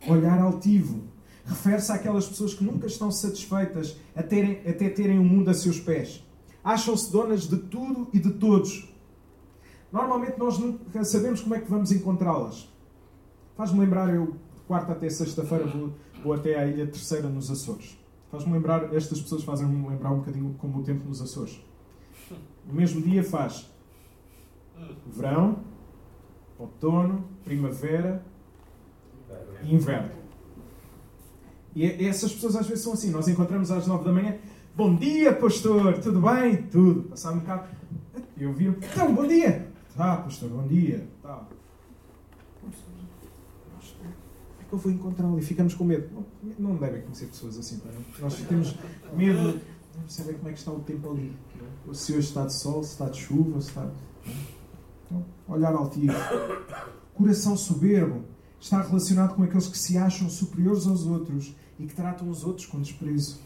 Olhar 0.09 0.41
altivo 0.41 1.03
refere-se 1.47 1.93
àquelas 1.93 2.27
pessoas 2.27 2.55
que 2.55 2.65
nunca 2.65 2.87
estão 2.87 3.11
satisfeitas 3.11 3.97
a 4.15 4.23
terem, 4.23 4.61
até 4.69 4.89
terem 4.89 5.19
o 5.19 5.25
mundo 5.25 5.49
a 5.49 5.55
seus 5.55 5.79
pés. 5.79 6.25
Acham-se 6.63 7.11
donas 7.13 7.43
de 7.49 7.57
tudo 7.57 8.09
e 8.13 8.19
de 8.19 8.33
todos. 8.33 8.93
Normalmente 9.93 10.39
nós 10.39 10.59
nunca 10.59 11.05
sabemos 11.05 11.41
como 11.41 11.55
é 11.55 11.61
que 11.61 11.71
vamos 11.71 11.93
encontrá-las. 11.93 12.69
Faz-me 13.57 13.81
lembrar, 13.81 14.13
eu, 14.13 14.35
quarta 14.67 14.93
até 14.93 15.09
sexta-feira, 15.09 15.67
vou, 15.67 15.93
vou 16.23 16.33
até 16.33 16.59
à 16.59 16.67
Ilha 16.67 16.87
Terceira, 16.87 17.29
nos 17.29 17.51
Açores. 17.51 17.97
Faz-me 18.31 18.53
lembrar, 18.53 18.93
estas 18.93 19.21
pessoas 19.21 19.45
fazem-me 19.45 19.89
lembrar 19.89 20.11
um 20.11 20.19
bocadinho 20.19 20.55
como 20.59 20.81
o 20.81 20.83
tempo 20.83 21.07
nos 21.09 21.23
Açores. 21.23 21.61
O 22.69 22.75
mesmo 22.75 23.01
dia 23.01 23.23
faz 23.23 23.71
verão, 25.07 25.61
outono, 26.59 27.25
primavera 27.45 28.23
e. 29.63 30.17
E 31.77 32.07
essas 32.07 32.33
pessoas 32.33 32.57
às 32.57 32.67
vezes 32.67 32.83
são 32.83 32.95
assim. 32.95 33.11
Nós 33.11 33.29
encontramos 33.29 33.71
às 33.71 33.87
nove 33.87 34.05
da 34.05 34.13
manhã. 34.13 34.37
Bom 34.75 34.95
dia, 34.95 35.35
pastor. 35.35 36.01
Tudo 36.01 36.21
bem? 36.21 36.63
Tudo. 36.65 37.03
Passar 37.05 37.33
um 37.33 37.41
bocado. 37.41 37.69
Eu 38.39 38.53
vi. 38.53 38.67
Então, 38.67 39.15
bom 39.15 39.27
dia. 39.27 39.69
Tá, 39.95 40.17
pastor. 40.17 40.49
Bom 40.49 40.67
dia. 40.67 41.07
Tá. 41.23 41.47
É 44.61 44.65
que 44.69 44.73
eu 44.73 44.79
vou 44.79 44.91
encontrá-lo 44.91 45.39
e 45.39 45.43
ficamos 45.43 45.75
com 45.75 45.85
medo. 45.85 46.09
Não, 46.59 46.77
devem 46.77 47.03
conhecer 47.03 47.27
pessoas 47.27 47.59
assim, 47.59 47.81
não? 47.85 47.93
Nós 48.21 48.35
temos 48.43 48.75
medo 49.15 49.61
de 50.07 50.13
saber 50.13 50.35
como 50.35 50.49
é 50.49 50.53
que 50.53 50.59
está 50.59 50.73
o 50.73 50.81
tempo 50.81 51.11
ali. 51.11 51.37
Não? 51.87 51.95
Se 51.95 52.13
hoje 52.13 52.29
está 52.29 52.47
de 52.47 52.55
sol, 52.55 52.83
se 52.83 52.93
está 52.93 53.09
de 53.09 53.21
chuva, 53.21 53.61
se 53.61 53.69
está. 53.69 53.89
Então, 55.07 55.25
olhar 55.47 55.75
altivo. 55.75 56.15
Coração 57.15 57.57
soberbo 57.57 58.25
está 58.67 58.83
relacionado 58.83 59.35
com 59.35 59.45
aqueles 59.45 59.69
que 59.69 59.79
se 59.79 59.97
acham 59.97 60.29
superiores 60.29 60.87
aos 60.87 61.07
outros 61.07 61.55
e 61.79 61.87
que 61.87 61.95
tratam 61.95 62.29
os 62.29 62.45
outros 62.45 62.67
com 62.67 62.81
desprezo. 62.81 63.39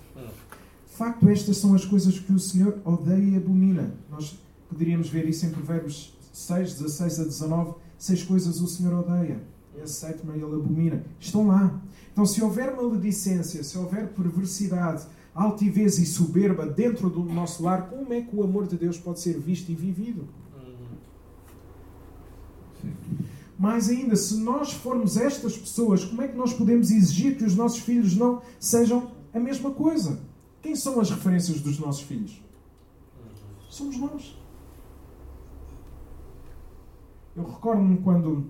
De 0.91 0.97
facto, 0.97 1.29
estas 1.29 1.59
são 1.59 1.75
as 1.75 1.85
coisas 1.85 2.19
que 2.19 2.33
o 2.33 2.39
Senhor 2.39 2.79
odeia 2.85 3.23
e 3.23 3.37
abomina. 3.37 3.95
Nós 4.11 4.39
poderíamos 4.69 5.09
ver 5.09 5.29
isso 5.29 5.45
em 5.47 5.51
Provérbios 5.51 6.15
6, 6.33 6.75
16 6.75 7.21
a 7.21 7.25
19. 7.25 7.75
Seis 7.99 8.23
coisas 8.23 8.61
o 8.61 8.67
Senhor 8.67 8.95
odeia. 8.95 9.43
E 9.77 9.81
a 9.83 9.87
sétima 9.87 10.35
ele 10.35 10.45
abomina. 10.45 11.05
Estão 11.19 11.47
lá. 11.47 11.81
Então, 12.13 12.25
se 12.25 12.43
houver 12.43 12.75
maledicência, 12.75 13.63
se 13.63 13.77
houver 13.77 14.09
perversidade, 14.09 15.07
altivez 15.35 15.99
e 15.99 16.07
soberba 16.07 16.67
dentro 16.67 17.09
do 17.11 17.23
nosso 17.25 17.63
lar, 17.63 17.89
como 17.89 18.13
é 18.13 18.23
que 18.23 18.35
o 18.35 18.43
amor 18.43 18.67
de 18.67 18.77
Deus 18.77 18.99
pode 18.99 19.21
ser 19.21 19.39
visto 19.39 19.71
e 19.71 19.75
vivido? 19.75 20.27
Sim. 22.81 22.95
Mais 23.61 23.91
ainda, 23.91 24.17
se 24.17 24.39
nós 24.39 24.73
formos 24.73 25.19
estas 25.19 25.55
pessoas, 25.55 26.03
como 26.03 26.23
é 26.23 26.29
que 26.29 26.35
nós 26.35 26.55
podemos 26.55 26.91
exigir 26.91 27.37
que 27.37 27.45
os 27.45 27.55
nossos 27.55 27.81
filhos 27.81 28.17
não 28.17 28.41
sejam 28.59 29.11
a 29.35 29.39
mesma 29.39 29.71
coisa? 29.71 30.19
Quem 30.63 30.75
são 30.75 30.99
as 30.99 31.11
referências 31.11 31.61
dos 31.61 31.79
nossos 31.79 32.01
filhos? 32.01 32.41
Somos 33.69 33.99
nós. 33.99 34.35
Eu 37.37 37.45
recordo-me 37.45 37.99
quando 37.99 38.47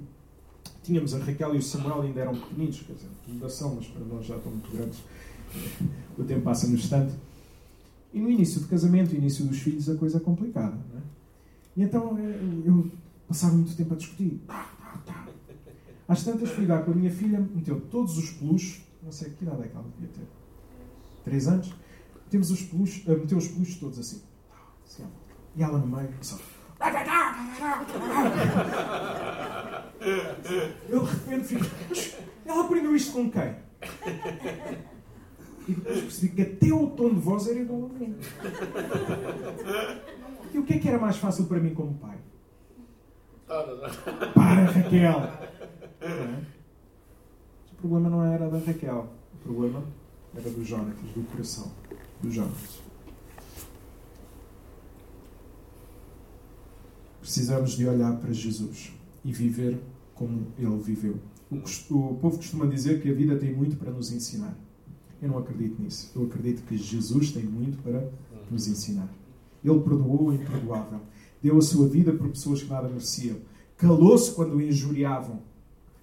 tínhamos 0.84 1.12
a 1.12 1.18
Raquel 1.18 1.56
e 1.56 1.58
o 1.58 1.62
Samuel 1.62 2.02
ainda 2.02 2.20
eram 2.20 2.36
pequeninos, 2.36 2.80
quer 2.80 2.92
dizer, 2.92 3.08
ainda 3.28 3.48
são, 3.48 3.74
mas 3.74 3.88
para 3.88 4.04
nós 4.04 4.24
já 4.24 4.36
estão 4.36 4.52
muito 4.52 4.70
grandes. 4.70 5.00
O 6.16 6.22
tempo 6.22 6.42
passa 6.42 6.68
no 6.68 6.74
instante. 6.74 7.12
E 8.14 8.20
no 8.20 8.30
início 8.30 8.60
do 8.60 8.68
casamento, 8.68 9.12
início 9.12 9.44
dos 9.44 9.58
filhos, 9.58 9.90
a 9.90 9.96
coisa 9.96 10.18
é 10.18 10.20
complicada. 10.20 10.78
Não 10.92 11.00
é? 11.00 11.02
E 11.76 11.82
então 11.82 12.16
eu 12.64 12.88
passava 13.26 13.56
muito 13.56 13.74
tempo 13.74 13.92
a 13.92 13.96
discutir. 13.96 14.40
Às 16.10 16.24
tantas 16.24 16.50
fui 16.50 16.66
dar 16.66 16.84
com 16.84 16.90
a 16.90 16.94
minha 16.94 17.10
filha, 17.10 17.38
meteu 17.54 17.80
todos 17.82 18.18
os 18.18 18.30
peluches, 18.30 18.82
não 19.00 19.12
sei 19.12 19.30
que 19.30 19.44
idade 19.44 19.62
é 19.62 19.68
que 19.68 19.76
ela 19.76 19.86
devia 19.94 20.08
ter, 20.08 20.26
três 21.22 21.46
anos, 21.46 21.72
temos 22.28 22.50
os 22.50 22.62
peluches, 22.62 23.06
uh, 23.06 23.10
meteu 23.10 23.38
os 23.38 23.46
peluches 23.46 23.76
todos 23.76 23.96
assim. 23.96 24.20
assim 24.84 25.04
e 25.54 25.62
ela 25.62 25.78
no 25.78 25.86
meio, 25.86 26.12
só. 26.20 26.36
Eu 30.88 31.04
de 31.04 31.10
repente 31.12 31.44
fico. 31.44 31.64
Ela 32.44 32.64
aprendeu 32.64 32.96
isto 32.96 33.12
com 33.12 33.30
quem? 33.30 33.54
E 35.68 35.72
depois 35.72 36.00
percebi 36.00 36.34
que 36.34 36.42
até 36.42 36.72
o 36.72 36.88
tom 36.88 37.10
de 37.10 37.20
voz 37.20 37.46
era 37.46 37.60
igual 37.60 37.84
a 37.84 37.88
mim. 37.88 38.16
E 40.52 40.58
o 40.58 40.64
que 40.64 40.74
é 40.74 40.78
que 40.80 40.88
era 40.88 40.98
mais 40.98 41.18
fácil 41.18 41.44
para 41.46 41.60
mim 41.60 41.72
como 41.72 41.94
pai? 41.94 42.18
Para, 44.34 44.64
Raquel! 44.64 45.59
É? 46.00 46.44
O 47.72 47.76
problema 47.76 48.10
não 48.10 48.24
era 48.24 48.48
da 48.48 48.58
Raquel, 48.58 49.08
o 49.34 49.36
problema 49.38 49.82
era 50.34 50.48
do 50.50 50.64
Jonatas, 50.64 51.10
do 51.14 51.22
coração 51.30 51.70
do 52.22 52.30
Jonatas. 52.30 52.80
Precisamos 57.20 57.72
de 57.72 57.86
olhar 57.86 58.16
para 58.16 58.32
Jesus 58.32 58.92
e 59.24 59.32
viver 59.32 59.78
como 60.14 60.46
ele 60.58 60.76
viveu. 60.78 61.16
O, 61.50 62.14
povo 62.14 62.36
costuma 62.36 62.66
dizer 62.66 63.02
que 63.02 63.10
a 63.10 63.14
vida 63.14 63.36
tem 63.36 63.54
muito 63.54 63.76
para 63.76 63.90
nos 63.90 64.12
ensinar. 64.12 64.56
Eu 65.20 65.28
não 65.28 65.38
acredito 65.38 65.82
nisso. 65.82 66.10
Eu 66.14 66.24
acredito 66.24 66.62
que 66.62 66.76
Jesus 66.76 67.32
tem 67.32 67.42
muito 67.42 67.82
para 67.82 68.08
nos 68.50 68.68
ensinar. 68.68 69.08
Ele 69.62 69.80
perdoou 69.80 70.28
o 70.28 70.32
imperdoável. 70.32 71.00
Deu 71.42 71.58
a 71.58 71.62
sua 71.62 71.88
vida 71.88 72.12
por 72.12 72.28
pessoas 72.28 72.62
que 72.62 72.70
nada 72.70 72.88
mereciam. 72.88 73.38
Calou-se 73.76 74.32
quando 74.32 74.54
o 74.54 74.62
injuriavam. 74.62 75.40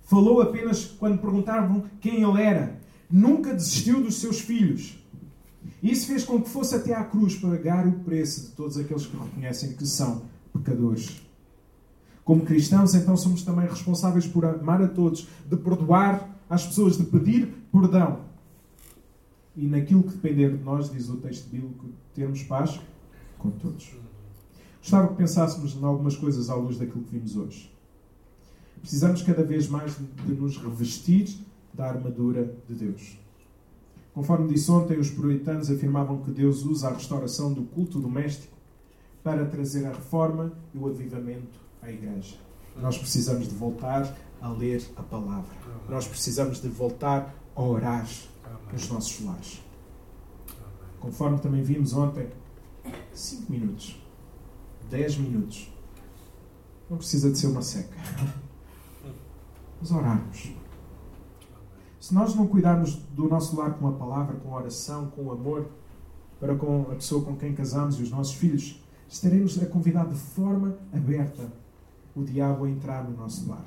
Falou 0.08 0.42
apenas 0.42 0.86
quando 0.86 1.20
perguntavam 1.20 1.84
quem 2.00 2.24
ele 2.24 2.42
era. 2.42 2.80
Nunca 3.12 3.54
desistiu 3.54 4.02
dos 4.02 4.16
seus 4.16 4.40
filhos. 4.40 4.98
Isso 5.84 6.08
fez 6.08 6.24
com 6.24 6.42
que 6.42 6.50
fosse 6.50 6.76
até 6.76 6.96
à 6.96 7.04
cruz 7.04 7.36
pagar 7.36 7.86
o 7.86 7.92
preço 8.00 8.48
de 8.48 8.48
todos 8.54 8.78
aqueles 8.78 9.06
que 9.06 9.18
reconhecem 9.18 9.74
que 9.74 9.86
são 9.86 10.24
pecadores. 10.54 11.22
Como 12.24 12.46
cristãos, 12.46 12.96
então, 12.96 13.18
somos 13.18 13.44
também 13.44 13.68
responsáveis 13.68 14.26
por 14.26 14.46
amar 14.46 14.82
a 14.82 14.88
todos, 14.88 15.28
de 15.46 15.58
perdoar 15.58 16.38
às 16.50 16.66
pessoas, 16.66 16.98
de 16.98 17.04
pedir 17.04 17.54
perdão. 17.70 18.22
E 19.58 19.68
naquilo 19.68 20.04
que 20.04 20.14
depender 20.14 20.58
de 20.58 20.64
nós, 20.64 20.90
diz 20.90 21.10
o 21.10 21.18
texto 21.18 21.50
bíblico, 21.50 21.86
termos 22.14 22.44
paz 22.44 22.80
com 23.38 23.52
todos. 23.52 23.94
Gostava 24.80 25.10
que 25.10 25.16
pensássemos 25.16 25.76
em 25.76 25.84
algumas 25.84 26.16
coisas 26.16 26.50
à 26.50 26.56
luz 26.56 26.78
daquilo 26.78 27.04
que 27.04 27.12
vimos 27.12 27.36
hoje. 27.36 27.77
Precisamos 28.82 29.22
cada 29.22 29.44
vez 29.44 29.68
mais 29.68 29.98
de 29.98 30.34
nos 30.34 30.58
revestir 30.58 31.38
da 31.74 31.88
armadura 31.88 32.56
de 32.68 32.76
Deus. 32.76 33.18
Conforme 34.14 34.52
disse 34.52 34.72
ontem, 34.72 34.98
os 34.98 35.12
puritanos 35.12 35.70
afirmavam 35.70 36.22
que 36.22 36.32
Deus 36.32 36.64
usa 36.64 36.88
a 36.88 36.94
restauração 36.94 37.54
do 37.54 37.64
culto 37.64 38.00
doméstico 38.00 38.58
para 39.24 39.46
trazer 39.46 39.86
a 39.86 39.90
reforma 39.90 40.54
e 40.74 40.78
o 40.78 40.88
avivamento 40.88 41.60
à 41.82 41.92
igreja. 41.92 42.36
Nós 42.82 42.98
precisamos 42.98 43.48
de 43.48 43.54
voltar 43.54 44.16
a 44.42 44.50
ler 44.50 44.84
a 44.96 45.04
palavra. 45.04 45.56
Nós 45.90 46.08
precisamos 46.08 46.62
de 46.62 46.68
voltar 46.68 47.36
a 47.56 47.62
orar 47.62 48.08
nos 48.72 48.90
nossos 48.90 49.24
lares. 49.24 49.62
Conforme 51.00 51.40
também 51.40 51.62
vimos 51.62 51.94
ontem, 51.94 52.28
5 53.14 53.52
minutos, 53.52 54.02
10 54.90 55.18
minutos. 55.18 55.72
Não 56.90 56.98
precisa 56.98 57.32
de 57.32 57.38
ser 57.38 57.48
uma 57.48 57.62
seca. 57.62 57.96
Mas 59.80 59.92
orarmos. 59.92 60.56
Se 62.00 62.14
nós 62.14 62.36
não 62.36 62.48
cuidarmos 62.48 62.96
do 62.96 63.28
nosso 63.28 63.56
lar 63.58 63.78
com 63.78 63.88
a 63.88 63.92
palavra, 63.92 64.38
com 64.38 64.54
a 64.56 64.60
oração, 64.60 65.08
com 65.08 65.26
o 65.26 65.32
amor, 65.32 65.68
para 66.40 66.56
com 66.56 66.84
a 66.84 66.96
pessoa 66.96 67.24
com 67.24 67.36
quem 67.36 67.54
casamos 67.54 68.00
e 68.00 68.04
os 68.04 68.12
nossos 68.12 68.36
filhos, 68.36 68.84
estaremos 69.10 69.62
a 69.62 69.66
convidar 69.66 70.06
de 70.06 70.16
forma 70.16 70.78
aberta 70.94 71.52
o 72.16 72.24
diabo 72.24 72.66
a 72.66 72.70
entrar 72.70 73.04
no 73.04 73.16
nosso 73.16 73.48
lar. 73.50 73.66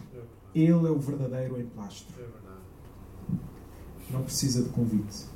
Ele 0.54 0.86
é 0.86 0.90
o 0.90 0.98
verdadeiro 0.98 1.60
emplastro. 1.60 2.14
Não 4.10 4.22
precisa 4.22 4.62
de 4.62 4.68
convite. 4.70 5.26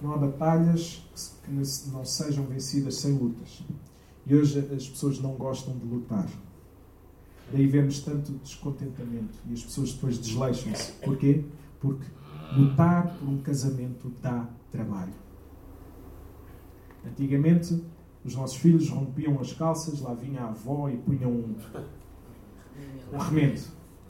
Não 0.00 0.12
há 0.12 0.16
batalhas 0.16 1.04
que 1.44 1.50
não 1.50 2.04
sejam 2.04 2.46
vencidas 2.46 2.96
sem 2.96 3.12
lutas. 3.12 3.62
E 4.26 4.34
hoje 4.34 4.58
as 4.74 4.88
pessoas 4.88 5.18
não 5.20 5.32
gostam 5.32 5.76
de 5.76 5.84
lutar. 5.84 6.28
Daí 7.50 7.66
vemos 7.66 8.00
tanto 8.00 8.32
descontentamento 8.32 9.38
e 9.48 9.54
as 9.54 9.62
pessoas 9.62 9.92
depois 9.92 10.18
desleixam-se. 10.18 10.92
Porquê? 10.92 11.44
Porque 11.80 12.06
lutar 12.56 13.16
por 13.16 13.28
um 13.28 13.38
casamento 13.38 14.12
dá 14.22 14.46
trabalho. 14.70 15.14
Antigamente, 17.06 17.82
os 18.24 18.34
nossos 18.34 18.58
filhos 18.58 18.90
rompiam 18.90 19.40
as 19.40 19.52
calças, 19.52 20.00
lá 20.00 20.12
vinha 20.12 20.42
a 20.42 20.48
avó 20.48 20.90
e 20.90 20.98
punham 20.98 21.30
um, 21.30 21.56
um 23.12 23.18
remendo. 23.18 23.62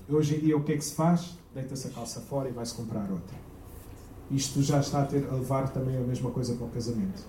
Hoje 0.08 0.36
em 0.36 0.40
dia, 0.40 0.56
o 0.56 0.64
que 0.64 0.72
é 0.72 0.76
que 0.76 0.84
se 0.84 0.94
faz? 0.94 1.38
Deita-se 1.54 1.86
a 1.86 1.90
calça 1.90 2.20
fora 2.20 2.48
e 2.48 2.52
vai-se 2.52 2.74
comprar 2.74 3.08
outra. 3.10 3.36
Isto 4.30 4.62
já 4.62 4.80
está 4.80 5.02
a, 5.02 5.06
ter, 5.06 5.28
a 5.28 5.34
levar 5.34 5.72
também 5.72 5.96
a 5.96 6.00
mesma 6.00 6.30
coisa 6.30 6.54
para 6.54 6.66
o 6.66 6.70
casamento. 6.70 7.24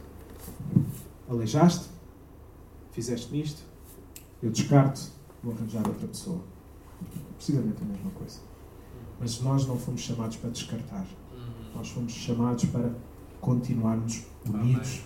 Aleijaste? 1.29 1.87
Fizeste 2.91 3.31
nisto? 3.31 3.61
Eu 4.41 4.49
descarto 4.49 5.18
vou 5.43 5.53
arranjar 5.53 5.87
outra 5.87 6.07
pessoa. 6.07 6.41
Precisamente 7.35 7.81
a 7.81 7.85
mesma 7.85 8.11
coisa. 8.11 8.39
Mas 9.19 9.41
nós 9.41 9.65
não 9.65 9.77
fomos 9.77 10.01
chamados 10.01 10.37
para 10.37 10.49
descartar. 10.49 11.05
Uhum. 11.33 11.75
Nós 11.75 11.89
fomos 11.89 12.13
chamados 12.13 12.65
para 12.65 12.93
continuarmos 13.41 14.25
unidos. 14.45 15.01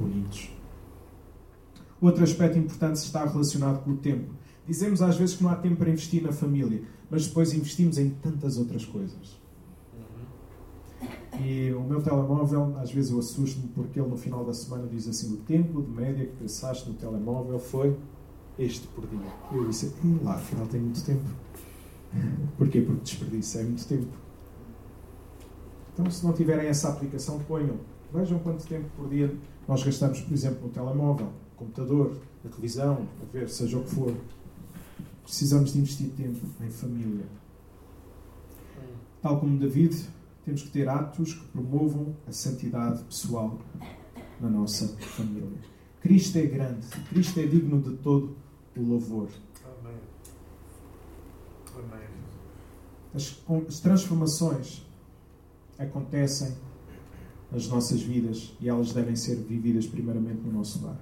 Unidos. 0.00 0.50
Outro 2.00 2.24
aspecto 2.24 2.58
importante 2.58 2.96
está 2.96 3.24
relacionado 3.24 3.84
com 3.84 3.90
o 3.90 3.96
tempo. 3.96 4.32
Dizemos 4.66 5.02
às 5.02 5.16
vezes 5.16 5.36
que 5.36 5.42
não 5.42 5.50
há 5.50 5.56
tempo 5.56 5.76
para 5.76 5.90
investir 5.90 6.22
na 6.22 6.32
família, 6.32 6.82
mas 7.10 7.26
depois 7.26 7.52
investimos 7.52 7.98
em 7.98 8.10
tantas 8.10 8.56
outras 8.56 8.84
coisas. 8.84 9.38
Uhum. 9.92 11.44
E 11.44 11.72
o 11.72 11.82
meu 11.82 12.00
telemóvel, 12.00 12.74
às 12.78 12.90
vezes 12.90 13.10
eu 13.10 13.18
assusto-me 13.18 13.68
porque 13.68 14.00
ele 14.00 14.08
no 14.08 14.16
final 14.16 14.44
da 14.44 14.54
semana 14.54 14.86
diz 14.86 15.06
assim: 15.08 15.34
o 15.34 15.38
tempo 15.38 15.82
de 15.82 15.90
média 15.90 16.24
que 16.24 16.36
passaste 16.36 16.88
no 16.88 16.94
telemóvel 16.94 17.58
foi 17.58 17.96
este 18.60 18.86
por 18.88 19.06
dia. 19.06 19.32
Eu 19.52 19.66
disse, 19.66 19.92
hum, 20.04 20.18
lá, 20.22 20.34
afinal 20.34 20.66
tem 20.66 20.80
muito 20.80 21.02
tempo. 21.04 21.28
Porquê? 22.58 22.80
Porque 22.80 23.00
desperdício 23.02 23.60
é 23.60 23.64
muito 23.64 23.86
tempo. 23.86 24.12
Então, 25.92 26.10
se 26.10 26.24
não 26.24 26.32
tiverem 26.32 26.66
essa 26.66 26.88
aplicação, 26.88 27.38
ponham. 27.40 27.78
Vejam 28.12 28.38
quanto 28.40 28.66
tempo 28.66 28.88
por 28.96 29.08
dia 29.08 29.34
nós 29.66 29.82
gastamos, 29.84 30.20
por 30.20 30.34
exemplo, 30.34 30.62
no 30.64 30.68
telemóvel, 30.68 31.26
no 31.26 31.56
computador, 31.56 32.18
na 32.42 32.50
televisão, 32.50 33.06
a 33.22 33.32
ver, 33.32 33.48
seja 33.48 33.78
o 33.78 33.84
que 33.84 33.90
for. 33.90 34.14
Precisamos 35.22 35.72
de 35.72 35.78
investir 35.78 36.10
tempo 36.10 36.40
em 36.60 36.70
família. 36.70 37.26
Tal 39.22 39.38
como 39.38 39.58
David, 39.58 40.08
temos 40.44 40.62
que 40.62 40.70
ter 40.70 40.88
atos 40.88 41.34
que 41.34 41.44
promovam 41.48 42.16
a 42.26 42.32
santidade 42.32 43.04
pessoal 43.04 43.58
na 44.40 44.48
nossa 44.48 44.88
família. 44.98 45.58
Cristo 46.00 46.38
é 46.38 46.46
grande, 46.46 46.86
Cristo 47.10 47.38
é 47.38 47.46
digno 47.46 47.80
de 47.80 47.96
todo 47.98 48.34
o 48.76 48.82
louvor. 48.82 49.28
Amém. 49.64 49.98
Amém. 51.74 52.08
As, 53.14 53.36
as 53.68 53.80
transformações 53.80 54.86
acontecem 55.78 56.54
nas 57.50 57.66
nossas 57.66 58.00
vidas 58.02 58.52
e 58.60 58.68
elas 58.68 58.92
devem 58.92 59.16
ser 59.16 59.36
vividas 59.36 59.86
primeiramente 59.86 60.40
no 60.42 60.52
nosso 60.52 60.84
lar. 60.84 61.00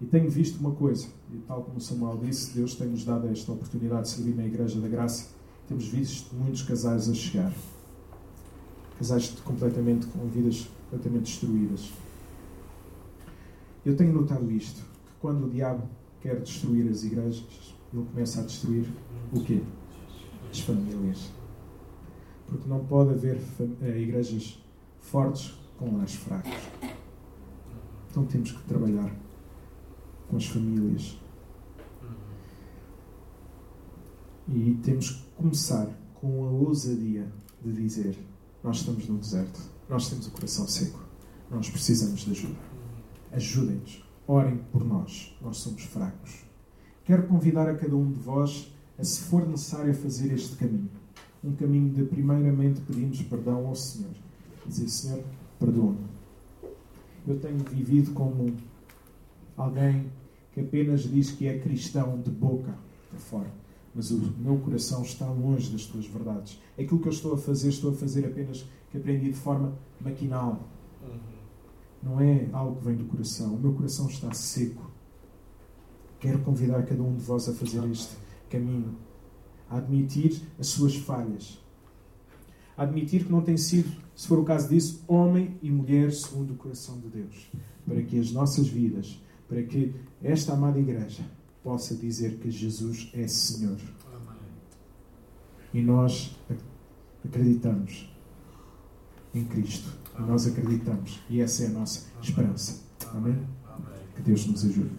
E 0.00 0.06
tenho 0.06 0.30
visto 0.30 0.58
uma 0.58 0.72
coisa, 0.72 1.06
e 1.32 1.38
tal 1.38 1.62
como 1.62 1.80
Samuel 1.80 2.18
disse, 2.18 2.54
Deus 2.54 2.74
tem-nos 2.74 3.04
dado 3.04 3.28
esta 3.28 3.52
oportunidade 3.52 4.02
de 4.02 4.08
servir 4.10 4.34
na 4.34 4.44
Igreja 4.44 4.80
da 4.80 4.88
Graça. 4.88 5.28
Temos 5.68 5.86
visto 5.86 6.34
muitos 6.34 6.62
casais 6.62 7.08
a 7.08 7.14
chegar. 7.14 7.52
Casais 8.98 9.30
completamente 9.44 10.06
com 10.06 10.26
vidas 10.28 10.68
completamente 10.94 11.24
destruídas. 11.24 11.92
Eu 13.84 13.96
tenho 13.96 14.12
notado 14.12 14.50
isto, 14.50 14.80
que 14.80 15.12
quando 15.20 15.46
o 15.46 15.50
diabo 15.50 15.88
quer 16.24 16.40
destruir 16.40 16.90
as 16.90 17.04
igrejas, 17.04 17.44
ele 17.92 18.06
começa 18.06 18.40
a 18.40 18.44
destruir 18.44 18.88
o 19.30 19.40
quê? 19.44 19.62
As 20.50 20.58
famílias. 20.60 21.30
Porque 22.46 22.66
não 22.66 22.82
pode 22.86 23.10
haver 23.10 23.38
eh, 23.82 23.98
igrejas 24.00 24.58
fortes 25.00 25.54
com 25.78 25.98
lares 25.98 26.14
fracos. 26.14 26.50
Então 28.10 28.24
temos 28.24 28.52
que 28.52 28.62
trabalhar 28.62 29.14
com 30.28 30.38
as 30.38 30.46
famílias. 30.46 31.18
E 34.48 34.78
temos 34.82 35.10
que 35.10 35.22
começar 35.36 35.86
com 36.14 36.46
a 36.46 36.50
ousadia 36.50 37.30
de 37.62 37.70
dizer: 37.70 38.18
Nós 38.62 38.78
estamos 38.78 39.06
no 39.08 39.18
deserto, 39.18 39.60
nós 39.90 40.08
temos 40.08 40.26
o 40.26 40.30
coração 40.30 40.66
seco, 40.66 41.00
nós 41.50 41.68
precisamos 41.68 42.20
de 42.20 42.30
ajuda. 42.30 42.60
Ajudem-nos. 43.30 44.03
Orem 44.26 44.56
por 44.72 44.82
nós, 44.82 45.36
nós 45.42 45.58
somos 45.58 45.82
fracos. 45.82 46.44
Quero 47.04 47.26
convidar 47.26 47.68
a 47.68 47.74
cada 47.74 47.94
um 47.94 48.10
de 48.10 48.18
vós 48.18 48.72
a, 48.98 49.04
se 49.04 49.20
for 49.20 49.46
necessário, 49.46 49.94
fazer 49.94 50.32
este 50.32 50.56
caminho. 50.56 50.88
Um 51.42 51.52
caminho 51.52 51.90
de, 51.90 52.04
primeiramente, 52.04 52.80
pedirmos 52.80 53.20
perdão 53.20 53.66
ao 53.66 53.74
Senhor. 53.74 54.12
Dizer, 54.66 54.88
Senhor, 54.88 55.22
perdoa-me. 55.58 56.06
Eu 57.28 57.38
tenho 57.38 57.58
vivido 57.58 58.12
como 58.12 58.50
alguém 59.58 60.06
que 60.52 60.60
apenas 60.60 61.02
diz 61.02 61.32
que 61.32 61.46
é 61.46 61.58
cristão 61.58 62.18
de 62.18 62.30
boca 62.30 62.74
para 63.10 63.18
fora, 63.18 63.52
mas 63.94 64.10
o 64.10 64.18
meu 64.38 64.56
coração 64.56 65.02
está 65.02 65.28
longe 65.28 65.70
das 65.70 65.84
tuas 65.84 66.06
verdades. 66.06 66.58
Aquilo 66.78 67.00
que 67.00 67.08
eu 67.08 67.12
estou 67.12 67.34
a 67.34 67.36
fazer, 67.36 67.68
estou 67.68 67.90
a 67.90 67.94
fazer 67.94 68.24
apenas 68.24 68.64
que 68.90 68.96
aprendi 68.96 69.26
de 69.26 69.36
forma 69.36 69.74
maquinal. 70.00 70.66
Uhum 71.02 71.33
não 72.04 72.20
é 72.20 72.48
algo 72.52 72.76
que 72.76 72.84
vem 72.84 72.96
do 72.96 73.04
coração. 73.06 73.54
O 73.54 73.58
meu 73.58 73.72
coração 73.72 74.06
está 74.08 74.32
seco. 74.32 74.90
Quero 76.20 76.38
convidar 76.40 76.84
cada 76.84 77.02
um 77.02 77.14
de 77.14 77.22
vós 77.22 77.48
a 77.48 77.52
fazer 77.54 77.84
este 77.90 78.16
caminho, 78.50 78.96
a 79.68 79.78
admitir 79.78 80.42
as 80.58 80.68
suas 80.68 80.96
falhas, 80.96 81.62
a 82.76 82.82
admitir 82.82 83.24
que 83.24 83.32
não 83.32 83.42
tem 83.42 83.56
sido, 83.56 83.90
se 84.14 84.26
for 84.26 84.38
o 84.38 84.44
caso 84.44 84.68
disso, 84.68 85.02
homem 85.08 85.58
e 85.62 85.70
mulher 85.70 86.12
segundo 86.12 86.52
o 86.52 86.56
coração 86.56 86.98
de 87.00 87.08
Deus, 87.08 87.50
para 87.86 88.02
que 88.02 88.18
as 88.18 88.30
nossas 88.30 88.68
vidas 88.68 89.18
para 89.48 89.62
que 89.62 89.94
esta 90.22 90.52
amada 90.52 90.78
igreja 90.78 91.24
possa 91.62 91.94
dizer 91.94 92.38
que 92.38 92.50
Jesus 92.50 93.10
é 93.14 93.26
Senhor. 93.26 93.78
E 95.72 95.82
nós 95.82 96.36
acreditamos 97.24 98.08
em 99.34 99.44
Cristo. 99.44 100.03
Nós 100.18 100.46
acreditamos. 100.46 101.20
E 101.28 101.40
essa 101.40 101.64
é 101.64 101.66
a 101.66 101.70
nossa 101.70 102.06
esperança. 102.22 102.82
Amém? 103.12 103.36
Que 104.14 104.22
Deus 104.22 104.46
nos 104.46 104.64
ajude. 104.64 104.92